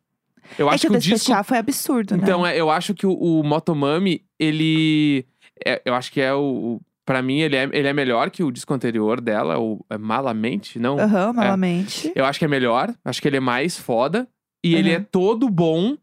Eu 0.58 0.70
é 0.70 0.74
acho 0.74 0.82
que 0.82 0.88
o 0.88 0.92
que 0.92 0.98
o 0.98 1.00
disco 1.00 1.16
Despechar 1.16 1.44
foi 1.44 1.58
absurdo, 1.58 2.16
né? 2.16 2.24
Então, 2.24 2.46
é, 2.46 2.56
eu 2.60 2.70
acho 2.70 2.94
que 2.94 3.06
o, 3.06 3.12
o 3.12 3.44
Motomami, 3.44 4.24
ele. 4.40 5.26
é- 5.66 5.82
eu 5.86 5.94
acho 5.94 6.12
que 6.12 6.22
é 6.22 6.34
o, 6.34 6.76
o 6.76 6.82
Pra 7.08 7.22
mim, 7.22 7.40
ele 7.40 7.56
é, 7.56 7.64
ele 7.72 7.88
é 7.88 7.94
melhor 7.94 8.30
que 8.30 8.44
o 8.44 8.52
disco 8.52 8.74
anterior 8.74 9.22
dela, 9.22 9.58
o 9.58 9.80
é 9.90 9.98
Malamente, 9.98 10.78
não? 10.78 11.00
Aham, 11.00 11.32
malamente. 11.32 12.12
Eu 12.14 12.26
acho 12.26 12.38
que 12.38 12.44
é 12.44 12.50
melhor, 12.50 12.94
acho 13.06 13.22
que 13.22 13.30
ele 13.30 13.38
é 13.38 13.40
mais 13.40 13.78
foda. 13.80 14.28
E 14.62 14.76
ele 14.76 14.92
é 14.92 14.98
Uhum. 14.98 15.06
todo 15.10 15.50
bom, 15.50 15.96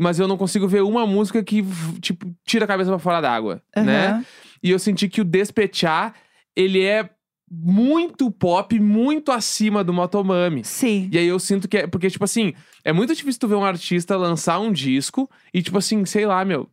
mas 0.00 0.18
eu 0.18 0.26
não 0.26 0.38
consigo 0.38 0.66
ver 0.66 0.82
uma 0.82 1.06
música 1.06 1.44
que, 1.44 1.62
tipo, 2.00 2.34
tira 2.46 2.64
a 2.64 2.68
cabeça 2.68 2.88
pra 2.88 2.98
fora 2.98 3.20
d'água, 3.20 3.62
né? 3.76 4.08
Aham. 4.08 4.24
E 4.62 4.70
eu 4.70 4.78
senti 4.78 5.08
que 5.08 5.20
o 5.20 5.24
Despechar, 5.24 6.14
ele 6.56 6.82
é 6.82 7.10
muito 7.50 8.30
pop, 8.30 8.78
muito 8.78 9.30
acima 9.30 9.84
do 9.84 9.92
Motomami. 9.92 10.64
Sim. 10.64 11.08
E 11.12 11.18
aí 11.18 11.26
eu 11.26 11.38
sinto 11.38 11.68
que 11.68 11.78
é. 11.78 11.86
Porque, 11.86 12.08
tipo 12.08 12.24
assim, 12.24 12.54
é 12.84 12.92
muito 12.92 13.14
difícil 13.14 13.40
tu 13.40 13.48
ver 13.48 13.56
um 13.56 13.64
artista 13.64 14.16
lançar 14.16 14.58
um 14.58 14.72
disco 14.72 15.28
e, 15.52 15.60
tipo 15.60 15.76
assim, 15.76 16.04
sei 16.04 16.24
lá, 16.26 16.44
meu. 16.44 16.68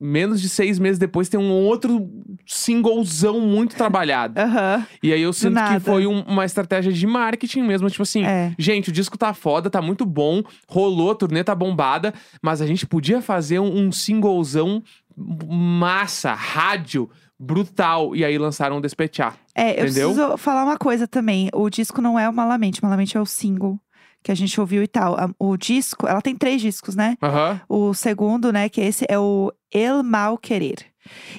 Menos 0.00 0.40
de 0.40 0.48
seis 0.48 0.78
meses 0.78 0.98
depois 0.98 1.28
tem 1.28 1.38
um 1.38 1.50
outro 1.50 2.08
singlezão 2.46 3.40
muito 3.40 3.76
trabalhado. 3.76 4.34
Aham. 4.40 4.86
E 5.02 5.12
aí 5.12 5.20
eu 5.22 5.32
sinto 5.32 5.58
que 5.72 5.80
foi 5.80 6.06
um- 6.06 6.22
uma 6.22 6.44
estratégia 6.44 6.92
de 6.92 7.06
marketing 7.06 7.62
mesmo. 7.62 7.88
Tipo 7.90 8.02
assim, 8.02 8.24
É. 8.24 8.54
gente, 8.58 8.90
o 8.90 8.92
disco 8.92 9.16
tá 9.18 9.32
foda, 9.34 9.68
tá 9.70 9.80
muito 9.82 10.04
bom, 10.06 10.42
rolou, 10.68 11.10
a 11.10 11.14
turnê 11.14 11.42
tá 11.44 11.54
bombada, 11.54 12.14
mas 12.42 12.60
a 12.62 12.66
gente 12.66 12.86
podia 12.86 13.20
fazer 13.20 13.58
um, 13.58 13.86
um 13.86 13.92
singlezão 13.92 14.82
massa, 15.48 16.32
rádio, 16.32 17.10
brutal. 17.38 18.14
E 18.14 18.24
aí 18.24 18.38
lançaram 18.38 18.78
o 18.78 18.80
Despechar. 18.80 19.36
É, 19.54 19.80
eu 19.80 19.86
Entendeu? 19.86 20.08
preciso 20.14 20.36
falar 20.36 20.64
uma 20.64 20.76
coisa 20.78 21.06
também. 21.06 21.48
O 21.52 21.68
disco 21.68 22.00
não 22.00 22.18
é 22.18 22.28
o 22.28 22.32
Malamente, 22.32 22.82
Malamente 22.82 23.16
é 23.16 23.20
o 23.20 23.26
single 23.26 23.78
que 24.22 24.32
a 24.32 24.34
gente 24.34 24.60
ouviu 24.60 24.82
e 24.82 24.88
tal. 24.88 25.16
O 25.38 25.56
disco, 25.56 26.06
ela 26.06 26.20
tem 26.20 26.34
três 26.36 26.60
discos, 26.60 26.94
né? 26.94 27.16
Aham. 27.22 27.60
O 27.68 27.94
segundo, 27.94 28.52
né, 28.52 28.68
que 28.68 28.80
esse 28.80 29.04
é 29.08 29.18
o 29.18 29.52
El 29.72 30.02
Mal 30.02 30.36
Querer. 30.38 30.78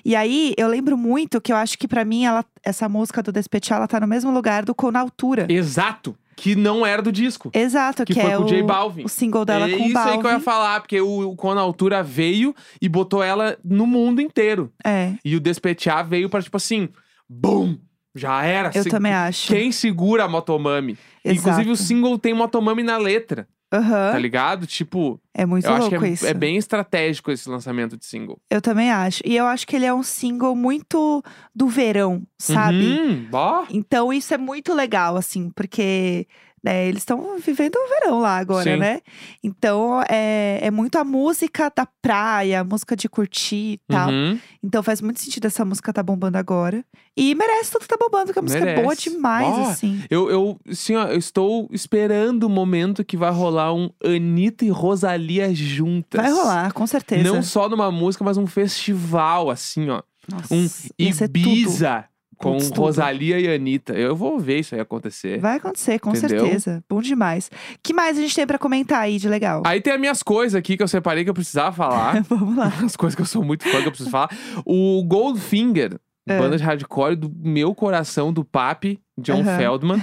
E 0.03 0.15
aí, 0.15 0.53
eu 0.57 0.67
lembro 0.67 0.97
muito 0.97 1.39
que 1.39 1.51
eu 1.51 1.55
acho 1.55 1.77
que 1.77 1.87
pra 1.87 2.03
mim, 2.03 2.25
ela, 2.25 2.43
essa 2.63 2.89
música 2.89 3.21
do 3.21 3.31
Despechar, 3.31 3.77
ela 3.77 3.87
tá 3.87 3.99
no 3.99 4.07
mesmo 4.07 4.31
lugar 4.31 4.65
do 4.65 4.73
Com 4.73 4.89
na 4.91 4.99
Altura. 5.01 5.45
Exato. 5.49 6.15
Que 6.35 6.55
não 6.55 6.85
era 6.85 7.01
do 7.01 7.11
disco. 7.11 7.51
Exato, 7.53 8.05
Que 8.05 8.13
que, 8.13 8.21
foi 8.21 8.31
é 8.31 8.37
com 8.37 8.43
o 8.43 8.47
J 8.47 8.63
Balvin. 8.63 9.03
o 9.03 9.09
single 9.09 9.43
dela 9.43 9.69
é 9.69 9.75
com 9.77 9.83
o 9.83 9.87
isso 9.87 9.97
aí 9.97 10.03
que 10.05 10.09
eu 10.11 10.15
ia 10.15 10.21
Balvin. 10.29 10.39
falar, 10.45 10.79
porque 10.79 11.01
o, 11.01 11.35
o 11.37 11.51
a 11.51 11.59
Altura 11.59 12.01
veio 12.01 12.55
e 12.81 12.87
botou 12.87 13.21
ela 13.21 13.57
no 13.63 13.85
mundo 13.85 14.21
inteiro. 14.21 14.71
É, 14.85 15.15
E 15.23 15.35
o 15.35 15.39
Despechar 15.41 16.07
veio 16.07 16.29
pra, 16.29 16.41
tipo 16.41 16.55
assim, 16.55 16.87
BUM! 17.29 17.77
Já 18.15 18.43
era. 18.43 18.71
eu 18.73 18.83
Se- 18.83 18.89
também 18.89 19.13
acho. 19.13 19.47
Quem 19.53 19.71
segura 19.71 20.23
a 20.23 20.27
Motomami? 20.27 20.97
Inclusive, 21.23 21.69
o 21.69 21.73
Exato. 21.73 21.87
single 21.87 22.17
tem 22.17 22.33
Motomami 22.33 22.81
na 22.83 22.97
letra, 22.97 23.47
Aham, 23.71 24.11
tá 24.11 24.17
ligado? 24.17 24.65
Tipo, 24.65 25.21
É 25.33 25.45
muito 25.45 25.65
eu 25.65 25.71
acho 25.73 25.81
louco 25.81 25.99
que 25.99 26.05
é, 26.05 26.09
isso. 26.09 26.25
é 26.25 26.33
bem 26.33 26.57
estratégico 26.57 27.29
esse 27.31 27.47
lançamento 27.47 27.95
de 27.95 28.05
single. 28.05 28.39
Eu 28.49 28.61
também 28.61 28.91
acho. 28.91 29.21
E 29.23 29.35
eu 29.37 29.45
acho 29.45 29.67
que 29.67 29.75
ele 29.75 29.85
é 29.85 29.93
um 29.93 30.01
single 30.01 30.55
muito 30.55 31.23
do 31.53 31.67
verão, 31.67 32.23
sabe? 32.37 32.83
Uhum. 32.99 33.27
Então 33.69 34.11
isso 34.11 34.33
é 34.33 34.37
muito 34.37 34.73
legal, 34.73 35.15
assim, 35.15 35.49
porque 35.51 36.25
né, 36.63 36.87
eles 36.87 37.01
estão 37.01 37.37
vivendo 37.39 37.75
o 37.75 37.89
verão 37.89 38.19
lá 38.19 38.37
agora, 38.37 38.73
Sim. 38.73 38.77
né? 38.77 39.01
Então 39.43 40.01
é, 40.09 40.59
é 40.61 40.71
muito 40.71 40.97
a 40.97 41.03
música 41.03 41.71
da 41.75 41.87
praia, 42.01 42.61
a 42.61 42.63
música 42.63 42.95
de 42.95 43.07
curtir 43.07 43.73
e 43.73 43.81
tal. 43.87 44.09
Uhum. 44.09 44.39
Então 44.63 44.83
faz 44.83 45.01
muito 45.01 45.19
sentido 45.19 45.45
essa 45.47 45.63
música 45.63 45.93
tá 45.93 46.03
bombando 46.03 46.37
agora. 46.37 46.83
E 47.15 47.35
merece 47.35 47.71
tudo 47.71 47.85
tá 47.85 47.97
bombando, 47.99 48.27
porque 48.27 48.39
a 48.39 48.41
música 48.41 48.63
é 48.63 48.75
boa 48.75 48.87
Merece. 48.87 49.09
demais, 49.09 49.47
Ó, 49.57 49.69
assim. 49.69 50.01
Eu, 50.09 50.29
eu, 50.29 50.57
assim, 50.69 50.95
ó, 50.95 51.05
eu 51.07 51.17
estou 51.17 51.67
esperando 51.71 52.43
o 52.43 52.49
momento 52.49 53.03
que 53.03 53.17
vai 53.17 53.31
rolar 53.31 53.73
um 53.73 53.89
Anitta 54.03 54.63
e 54.63 54.69
Rosalia 54.69 55.53
juntas. 55.53 56.21
Vai 56.21 56.31
rolar, 56.31 56.71
com 56.71 56.87
certeza. 56.87 57.23
Não 57.23 57.43
só 57.43 57.67
numa 57.67 57.91
música, 57.91 58.23
mas 58.23 58.37
um 58.37 58.47
festival, 58.47 59.49
assim, 59.49 59.89
ó. 59.89 60.01
Nossa, 60.31 60.53
Um. 60.53 60.67
Ibiza 60.97 62.05
com 62.39 62.53
Putz, 62.53 62.69
tudo. 62.69 62.81
Rosalia 62.81 63.37
e 63.39 63.53
Anitta. 63.53 63.93
Eu 63.93 64.15
vou 64.15 64.39
ver 64.39 64.59
isso 64.61 64.73
aí 64.73 64.81
acontecer. 64.81 65.39
Vai 65.39 65.57
acontecer, 65.57 65.99
com 65.99 66.09
Entendeu? 66.11 66.39
certeza. 66.45 66.83
Bom 66.89 67.01
demais. 67.01 67.51
que 67.83 67.93
mais 67.93 68.17
a 68.17 68.21
gente 68.21 68.33
tem 68.33 68.47
pra 68.47 68.57
comentar 68.57 69.01
aí 69.01 69.17
de 69.19 69.27
legal? 69.29 69.61
Aí 69.65 69.81
tem 69.81 69.93
as 69.93 69.99
minhas 69.99 70.23
coisas 70.23 70.55
aqui 70.55 70.75
que 70.77 70.81
eu 70.81 70.87
separei 70.87 71.23
que 71.25 71.29
eu 71.29 71.33
precisava 71.33 71.75
falar. 71.75 72.23
Vamos 72.29 72.55
lá. 72.55 72.71
As 72.83 72.95
coisas 72.95 73.13
que 73.15 73.21
eu 73.21 73.25
sou 73.25 73.43
muito 73.43 73.63
fã 73.69 73.81
que 73.81 73.87
eu 73.87 73.91
preciso 73.91 74.09
falar. 74.09 74.29
O 74.65 75.03
Goldfinger, 75.05 75.99
É. 76.27 76.37
banda 76.39 76.57
de 76.57 76.63
hardcore 76.63 77.15
do 77.15 77.29
meu 77.43 77.75
coração, 77.75 78.31
do 78.31 78.45
Papi, 78.45 78.99
John 79.17 79.41
Aham. 79.41 79.57
Feldman. 79.57 80.01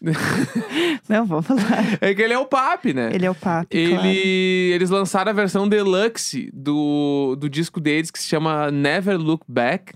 Não, 1.08 1.24
vamos 1.26 1.48
lá. 1.48 1.78
É 2.00 2.14
que 2.14 2.22
ele 2.22 2.32
é 2.34 2.38
o 2.38 2.46
Papi, 2.46 2.92
né? 2.94 3.10
Ele 3.12 3.26
é 3.26 3.30
o 3.30 3.34
papo. 3.34 3.66
Ele, 3.70 4.70
Eles 4.72 4.90
lançaram 4.90 5.30
a 5.30 5.34
versão 5.34 5.68
deluxe 5.68 6.50
do, 6.52 7.36
do 7.38 7.48
disco 7.48 7.80
deles 7.80 8.10
que 8.10 8.18
se 8.18 8.26
chama 8.28 8.70
Never 8.70 9.18
Look 9.18 9.42
Back. 9.48 9.92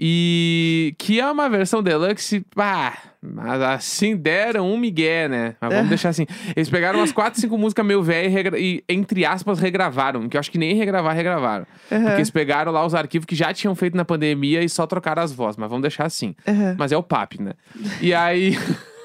Uhum. 0.00 0.04
E 0.06 0.94
que 0.96 1.18
é 1.20 1.28
uma 1.30 1.48
versão 1.48 1.82
deluxe, 1.82 2.40
pá, 2.54 2.96
mas 3.20 3.60
assim 3.60 4.16
deram 4.16 4.70
um 4.72 4.76
migué, 4.78 5.28
né? 5.28 5.56
Mas 5.60 5.70
vamos 5.70 5.86
É. 5.86 5.88
deixar 5.88 6.08
assim. 6.10 6.24
Eles 6.54 6.70
pegaram 6.70 7.00
umas 7.00 7.10
4, 7.10 7.40
5 7.40 7.58
músicas 7.58 7.84
meio 7.84 8.00
velhas 8.02 8.30
e, 8.30 8.34
regra- 8.34 8.58
e, 8.58 8.84
entre 8.88 9.24
aspas, 9.26 9.58
regravaram. 9.58 10.28
Que 10.28 10.36
eu 10.36 10.40
acho 10.40 10.50
que 10.52 10.58
nem 10.58 10.74
regravar, 10.76 11.16
regravaram. 11.16 11.66
Aham. 11.90 12.02
Porque 12.02 12.16
eles 12.18 12.30
pegaram 12.30 12.70
lá 12.70 12.86
os 12.86 12.94
arquivos 12.94 13.26
que 13.26 13.34
já 13.34 13.52
tinham 13.52 13.74
feito 13.74 13.96
na 13.96 14.04
pandemia 14.04 14.62
e 14.62 14.68
só 14.68 14.86
trocaram 14.86 15.20
as 15.22 15.32
vozes. 15.32 15.56
Mas 15.56 15.68
vamos 15.68 15.82
deixar 15.82 16.06
assim. 16.06 16.34
Aham. 16.46 16.76
Mas 16.78 16.92
é 16.92 16.96
o 16.96 17.02
PAP, 17.02 17.40
né? 17.40 17.54
E 18.00 18.14
aí, 18.14 18.56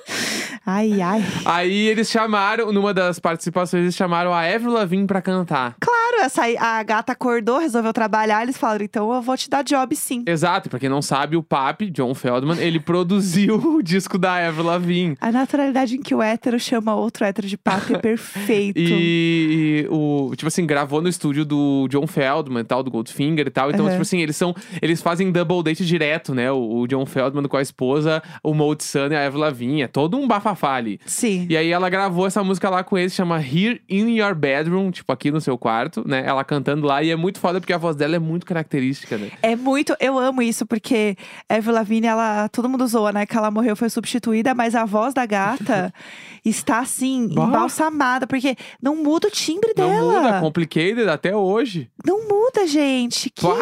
Ai, 0.66 1.02
ai. 1.02 1.22
aí 1.46 1.88
eles 1.88 2.10
chamaram, 2.10 2.72
numa 2.72 2.94
das 2.94 3.20
participações, 3.20 3.84
eles 3.84 3.96
chamaram 3.96 4.34
a 4.34 4.42
Avril 4.42 4.72
Lavigne 4.72 5.06
pra 5.06 5.22
cantar. 5.22 5.76
Claro, 5.80 6.22
essa, 6.22 6.44
a 6.60 6.82
gata 6.84 7.12
acordou, 7.12 7.60
resolveu 7.60 7.92
trabalhar. 7.92 8.44
Eles 8.44 8.58
falaram, 8.58 8.86
então 8.86 9.14
eu 9.14 9.22
vou 9.22 9.36
te 9.36 9.50
dar 9.50 9.62
job 9.64 9.94
sim. 9.96 10.24
Exato, 10.26 10.70
pra 10.70 10.80
quem 10.80 10.88
não 10.88 11.02
sabe, 11.02 11.36
o 11.36 11.44
Papi, 11.44 11.90
John 11.90 12.14
Feldman, 12.16 12.58
ele 12.60 12.80
produziu 12.80 13.56
o 13.78 13.84
disco 13.84 14.18
da 14.18 14.48
Avril 14.48 14.64
Lavigne. 14.66 15.18
A 15.20 15.32
naturalidade 15.32 15.98
em 15.98 16.02
que 16.02 16.16
o 16.16 16.22
hétero 16.22 16.58
chama 16.60 16.96
outro 16.96 17.26
hétero 17.26 17.46
de 17.48 17.58
papo 17.58 17.94
é 17.96 17.98
perfeito. 18.00 18.80
E, 18.80 19.86
e 19.86 19.88
o, 19.90 20.32
tipo 20.36 20.48
assim, 20.48 20.66
gravou 20.66 21.02
no 21.02 21.10
estúdio 21.10 21.44
do 21.44 21.88
John 21.90 22.08
Feldman 22.08 22.62
e 22.62 22.64
tal, 22.66 22.82
do 22.84 22.90
Goldfinger 22.90 23.48
e 23.48 23.52
tal. 23.52 23.70
Então, 23.70 23.84
Uhum. 23.84 23.92
tipo 23.92 24.02
assim, 24.02 24.22
eles 24.22 24.38
são. 24.38 24.56
Eles 24.82 25.02
fazem 25.02 25.30
double 25.30 25.62
date 25.62 25.86
direto, 25.86 26.34
né? 26.34 26.50
O, 26.52 26.80
o 26.82 26.88
John 26.88 27.06
Feldman 27.06 27.44
com 27.50 27.58
a 27.58 27.62
esposa, 27.62 28.24
o 28.42 28.54
Mold 28.54 28.82
Sun 28.82 29.08
e 29.12 29.16
a 29.16 29.26
Avril 29.28 29.42
Lavigne. 29.42 29.82
É 29.82 29.88
todo 29.88 30.16
um 30.18 30.26
bafafá 30.26 30.53
ali. 30.62 31.00
Sim. 31.06 31.46
E 31.50 31.58
aí 31.58 31.72
ela 31.72 31.90
gravou 31.90 32.28
essa 32.28 32.44
música 32.44 32.70
lá 32.70 32.84
com 32.84 32.98
eles, 32.98 33.14
chama 33.14 33.40
Here 33.40 33.82
in 33.90 34.18
Your 34.18 34.36
Bedroom, 34.36 34.92
tipo 34.92 35.12
aqui 35.12 35.32
no 35.32 35.40
seu 35.42 35.58
quarto, 35.58 36.08
né? 36.08 36.24
Ela 36.26 36.44
cantando 36.44 36.86
lá 36.88 37.02
e 37.04 37.10
é 37.12 37.16
muito 37.16 37.40
foda 37.40 37.60
porque 37.60 37.74
a 37.74 37.78
voz 37.78 37.96
dela 37.96 38.16
é 38.16 38.20
muito 38.20 38.46
característica, 38.46 39.18
né? 39.18 39.32
É 39.42 39.56
muito, 39.56 39.96
eu 40.00 40.18
amo 40.18 40.42
isso, 40.42 40.66
porque 40.66 41.16
Avril 41.50 41.74
Lavigne, 41.74 42.08
ela, 42.08 42.48
todo 42.50 42.70
mundo 42.70 42.86
zoa, 42.88 43.12
né? 43.12 43.26
Que 43.26 43.38
ela 43.38 43.52
morreu, 43.52 43.76
foi 43.76 43.90
substituída, 43.90 44.54
mas 44.54 44.76
a 44.76 44.86
voz 44.86 45.14
da 45.14 45.26
gata 45.26 45.94
está, 46.44 46.80
assim, 46.80 47.28
Bah. 47.34 47.46
embalsamada, 47.46 48.28
porque 48.28 48.56
não 48.82 48.96
muda 48.96 49.28
o 49.28 49.32
timbre 49.32 49.74
Não 49.78 49.88
dela. 49.88 50.22
muda, 50.22 50.40
complicated 50.42 51.08
até 51.10 51.36
hoje. 51.36 51.90
Não 52.06 52.28
muda, 52.28 52.68
gente. 52.68 53.30
Que, 53.30 53.46
Bah. 53.48 53.54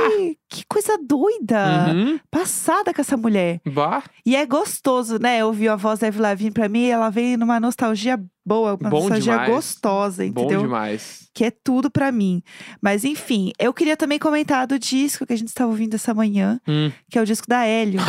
Que 0.51 0.65
coisa 0.67 0.97
doida. 0.97 1.87
Uhum. 1.93 2.19
Passada 2.29 2.93
com 2.93 2.99
essa 2.99 3.15
mulher. 3.15 3.61
Bah, 3.65 4.03
E 4.25 4.35
é 4.35 4.45
gostoso, 4.45 5.17
né? 5.17 5.43
Ouvir 5.45 5.69
a 5.69 5.75
voz 5.77 5.99
da 5.99 6.07
Avril 6.07 6.21
Lavigne, 6.23 6.51
pra 6.51 6.67
mim, 6.67 6.85
ela 6.87 7.09
vem 7.09 7.37
numa 7.37 7.57
nostalgia 7.59 8.21
boa, 8.45 8.75
uma 8.75 8.89
Bom 8.89 8.99
nostalgia 9.03 9.31
demais. 9.33 9.49
gostosa, 9.49 10.23
bom 10.23 10.41
entendeu? 10.41 10.61
demais. 10.63 11.29
Que 11.33 11.45
é 11.45 11.51
tudo 11.51 11.89
pra 11.89 12.11
mim. 12.11 12.43
Mas 12.81 13.05
enfim, 13.05 13.53
eu 13.57 13.73
queria 13.73 13.95
também 13.95 14.19
comentar 14.19 14.67
do 14.67 14.77
disco 14.77 15.25
que 15.25 15.31
a 15.33 15.37
gente 15.37 15.47
estava 15.47 15.69
ouvindo 15.69 15.93
essa 15.95 16.13
manhã, 16.13 16.59
Hum. 16.67 16.91
que 17.09 17.17
é 17.17 17.21
o 17.21 17.25
disco 17.25 17.47
da 17.47 17.63
Hélio. 17.65 18.01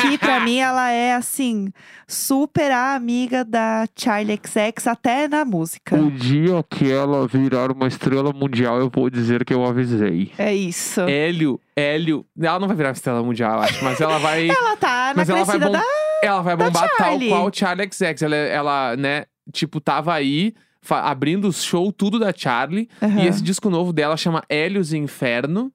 Que 0.00 0.18
pra 0.18 0.40
mim 0.44 0.58
ela 0.58 0.90
é 0.90 1.14
assim, 1.14 1.72
super 2.06 2.70
a 2.70 2.94
amiga 2.94 3.44
da 3.44 3.86
Charlie 3.96 4.38
XX 4.44 4.86
até 4.86 5.26
na 5.28 5.44
música. 5.44 5.96
O 5.96 6.10
dia 6.10 6.62
que 6.68 6.90
ela 6.90 7.26
virar 7.26 7.70
uma 7.72 7.86
estrela 7.86 8.32
mundial, 8.32 8.78
eu 8.78 8.90
vou 8.92 9.08
dizer 9.10 9.44
que 9.44 9.52
eu 9.54 9.64
avisei. 9.64 10.32
É 10.38 10.54
isso. 10.54 11.00
Hélio, 11.02 11.60
Hélio. 11.76 12.24
Ela 12.40 12.58
não 12.58 12.66
vai 12.68 12.76
virar 12.76 12.88
uma 12.90 12.94
estrela 12.94 13.22
mundial, 13.22 13.54
eu 13.54 13.60
acho, 13.62 13.84
mas 13.84 14.00
ela 14.00 14.18
vai. 14.18 14.48
Ela 14.54 14.76
tá 14.76 15.08
na 15.08 15.14
mas 15.16 15.28
ela 15.28 15.44
vai, 15.44 15.58
crescida 15.58 15.66
bom- 15.66 15.72
da. 15.72 15.84
ela 16.22 16.42
vai 16.42 16.56
bombar 16.56 16.88
tal 16.96 17.18
qual 17.28 17.50
Charlie 17.52 17.88
XX. 17.92 18.22
Ela, 18.22 18.36
ela, 18.36 18.96
né, 18.96 19.24
tipo, 19.52 19.80
tava 19.80 20.12
aí 20.14 20.52
abrindo 20.90 21.48
o 21.48 21.52
show 21.52 21.90
tudo 21.92 22.18
da 22.18 22.32
Charlie. 22.36 22.88
Aham. 23.02 23.20
E 23.22 23.26
esse 23.26 23.42
disco 23.42 23.70
novo 23.70 23.92
dela 23.92 24.16
chama 24.16 24.42
Hélios 24.48 24.92
Inferno. 24.92 25.72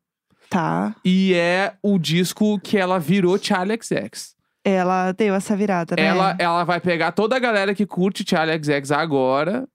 Tá. 0.49 0.95
E 1.05 1.33
é 1.35 1.73
o 1.83 1.99
disco 1.99 2.59
que 2.59 2.77
ela 2.77 2.99
virou 2.99 3.37
Charlie 3.37 3.77
XX. 3.81 4.35
Ela 4.63 5.11
deu 5.11 5.35
essa 5.35 5.55
virada, 5.55 5.95
né? 5.95 6.03
Ela, 6.03 6.35
ela 6.39 6.63
vai 6.63 6.79
pegar 6.79 7.11
toda 7.11 7.35
a 7.35 7.39
galera 7.39 7.73
que 7.75 7.85
curte 7.85 8.25
Charlie 8.27 8.61
XX 8.61 8.91
agora. 8.91 9.67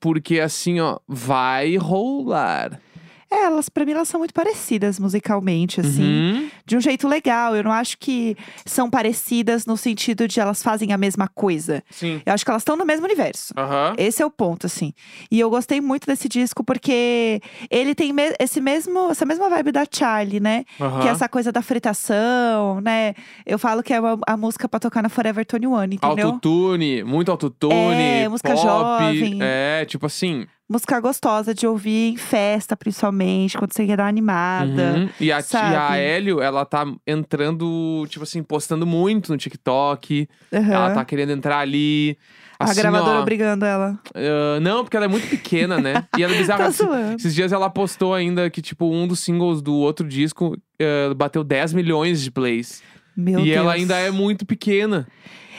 Porque 0.00 0.40
assim, 0.40 0.80
ó, 0.80 0.98
vai 1.06 1.76
rolar. 1.76 2.80
É, 3.30 3.44
elas, 3.44 3.68
pra 3.68 3.84
mim, 3.84 3.92
elas 3.92 4.08
são 4.08 4.20
muito 4.20 4.32
parecidas 4.32 4.98
musicalmente, 5.00 5.80
assim. 5.80 6.02
Uhum. 6.02 6.50
De 6.64 6.76
um 6.76 6.80
jeito 6.80 7.08
legal. 7.08 7.56
Eu 7.56 7.64
não 7.64 7.72
acho 7.72 7.98
que 7.98 8.36
são 8.64 8.88
parecidas 8.88 9.66
no 9.66 9.76
sentido 9.76 10.28
de 10.28 10.38
elas 10.38 10.62
fazem 10.62 10.92
a 10.92 10.96
mesma 10.98 11.26
coisa. 11.28 11.82
Sim. 11.90 12.22
Eu 12.24 12.32
acho 12.32 12.44
que 12.44 12.50
elas 12.50 12.62
estão 12.62 12.76
no 12.76 12.84
mesmo 12.86 13.04
universo. 13.04 13.52
Aham. 13.56 13.94
Esse 13.98 14.22
é 14.22 14.26
o 14.26 14.30
ponto, 14.30 14.66
assim. 14.66 14.92
E 15.30 15.40
eu 15.40 15.50
gostei 15.50 15.80
muito 15.80 16.06
desse 16.06 16.28
disco 16.28 16.62
porque 16.62 17.40
ele 17.70 17.94
tem 17.94 18.12
me- 18.12 18.34
esse 18.38 18.60
mesmo, 18.60 19.10
essa 19.10 19.24
mesma 19.26 19.48
vibe 19.50 19.72
da 19.72 19.84
Charlie, 19.90 20.38
né? 20.40 20.64
Aham. 20.80 21.00
Que 21.00 21.08
é 21.08 21.10
essa 21.10 21.28
coisa 21.28 21.50
da 21.50 21.62
fritação, 21.62 22.80
né? 22.80 23.14
Eu 23.44 23.58
falo 23.58 23.82
que 23.82 23.92
é 23.92 24.00
uma- 24.00 24.18
a 24.26 24.36
música 24.36 24.68
pra 24.68 24.78
tocar 24.78 25.02
na 25.02 25.08
Forever 25.08 25.44
21, 25.44 25.82
entendeu? 25.84 26.26
Autotune, 26.28 27.02
muito 27.02 27.30
autotune, 27.30 27.74
É, 28.22 28.28
música 28.28 28.54
pop. 28.54 28.62
jovem. 28.62 29.38
É, 29.42 29.84
tipo 29.84 30.06
assim. 30.06 30.46
Música 30.68 30.98
gostosa 30.98 31.54
de 31.54 31.64
ouvir 31.66 32.12
em 32.12 32.16
festa, 32.16 32.76
principalmente, 32.76 33.56
quando 33.56 33.72
você 33.72 33.86
quer 33.86 33.96
dar 33.96 34.02
uma 34.04 34.08
animada. 34.08 34.94
uhum. 34.96 35.08
E 35.20 35.30
a, 35.30 35.40
sabe? 35.40 35.72
e 35.72 35.76
a 35.76 35.96
Hélio, 35.96 36.40
ela 36.40 36.64
tá 36.64 36.84
entrando, 37.06 38.04
tipo 38.08 38.24
assim, 38.24 38.42
postando 38.42 38.84
muito 38.86 39.30
no 39.30 39.38
TikTok. 39.38 40.28
Aham. 40.52 40.72
Ela 40.72 40.90
tá 40.94 41.04
querendo 41.04 41.30
entrar 41.30 41.58
ali. 41.60 42.18
a 42.58 42.64
Assim, 42.64 42.80
gravadora 42.80 43.18
ó, 43.18 43.22
obrigando 43.22 43.64
ela. 43.64 43.98
ah, 44.14 44.58
não, 44.60 44.82
porque 44.82 44.96
ela 44.96 45.06
é 45.06 45.08
muito 45.08 45.28
pequena, 45.28 45.78
né? 45.78 46.04
E 46.18 46.22
ela 46.24 46.34
é 46.34 46.38
bizarra. 46.38 46.64
Tá 46.72 47.14
Esses- 47.16 47.34
dias 47.34 47.52
ela 47.52 47.70
postou 47.70 48.12
ainda 48.14 48.48
que, 48.50 48.60
tipo, 48.60 48.90
um 48.90 49.06
dos 49.06 49.20
singles 49.20 49.62
do 49.62 49.74
outro 49.74 50.06
disco 50.08 50.56
ah, 50.80 51.14
bateu 51.14 51.44
10 51.44 51.72
milhões 51.74 52.20
de 52.22 52.30
plays. 52.30 52.82
Meu 53.16 53.40
e 53.40 53.44
Deus. 53.44 53.56
ela 53.56 53.72
ainda 53.74 53.96
é 53.98 54.10
muito 54.10 54.44
pequena. 54.44 55.06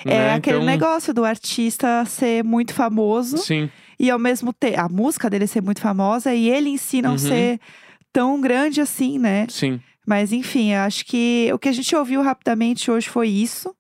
É 0.06 0.10
né? 0.10 0.34
aquele 0.36 0.58
Então, 0.58 0.66
negócio 0.68 1.14
do 1.14 1.26
artista 1.26 2.06
ser 2.06 2.44
muito 2.44 2.72
famoso 2.74 3.38
Sim. 3.40 3.70
E 4.00 4.10
ao 4.12 4.20
mesmo 4.20 4.52
tempo 4.54 4.80
a 4.80 4.88
música 4.90 5.30
dele 5.30 5.48
ser 5.48 5.62
muito 5.62 5.82
famosa 5.82 6.34
e 6.34 6.50
ele 6.50 6.70
em 6.70 6.78
si 6.78 7.02
não 7.02 7.12
Uhum. 7.12 7.18
ser 7.18 7.60
tão 8.14 8.40
grande 8.42 8.82
assim, 8.82 9.18
né? 9.20 9.46
Sim. 9.50 9.80
Mas 10.06 10.32
enfim, 10.32 10.74
acho 10.74 11.06
que 11.06 11.50
o 11.54 11.60
que 11.60 11.68
a 11.70 11.74
gente 11.74 11.94
ouviu 11.96 12.22
rapidamente 12.22 12.90
hoje 12.90 13.10
foi 13.10 13.28
isso. 13.28 13.74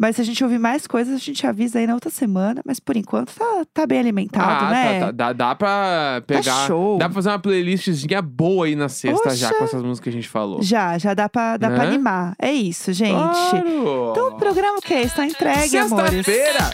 Mas 0.00 0.14
se 0.16 0.22
a 0.22 0.24
gente 0.24 0.42
ouvir 0.44 0.58
mais 0.60 0.86
coisas, 0.86 1.12
a 1.14 1.18
gente 1.18 1.44
avisa 1.44 1.78
aí 1.80 1.86
na 1.86 1.92
outra 1.94 2.08
semana. 2.08 2.62
Mas 2.64 2.78
por 2.78 2.96
enquanto 2.96 3.34
tá, 3.34 3.64
tá 3.74 3.86
bem 3.86 3.98
alimentado, 3.98 4.64
ah, 4.66 4.70
né? 4.70 5.00
tá, 5.00 5.06
tá, 5.06 5.12
dá, 5.12 5.32
dá 5.32 5.54
pra 5.56 6.22
pegar. 6.26 6.66
show. 6.68 6.98
Dá 6.98 7.06
pra 7.06 7.14
fazer 7.14 7.30
uma 7.30 7.38
playlistzinha 7.40 8.22
boa 8.22 8.66
aí 8.66 8.76
na 8.76 8.88
sexta 8.88 9.34
já 9.36 9.52
com 9.52 9.64
essas 9.64 9.82
músicas 9.82 10.04
que 10.04 10.08
a 10.10 10.12
gente 10.12 10.28
falou. 10.28 10.62
Já, 10.62 10.96
já 10.98 11.14
dá 11.14 11.28
pra, 11.28 11.56
dá 11.56 11.68
pra 11.68 11.78
Né? 11.78 11.86
animar. 11.88 12.34
É 12.40 12.52
isso, 12.52 12.92
gente. 12.92 13.10
Claro. 13.12 14.10
Então 14.12 14.28
o 14.28 14.36
programa 14.36 14.78
o 14.78 14.82
quê? 14.82 14.94
Está 14.94 15.26
entregue, 15.26 15.76
amores. 15.76 16.24
Sexta-feira, 16.26 16.70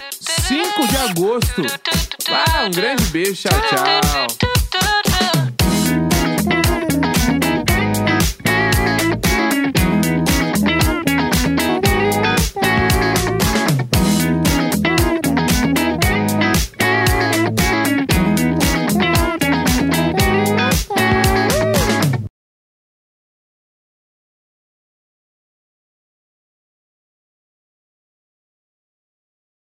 5 0.46 0.86
de 0.86 0.96
agosto. 0.98 1.62
Ah, 2.28 2.64
um 2.66 2.70
grande 2.70 3.04
beijo, 3.04 3.48
tchau, 3.48 3.60
tchau. 3.60 4.53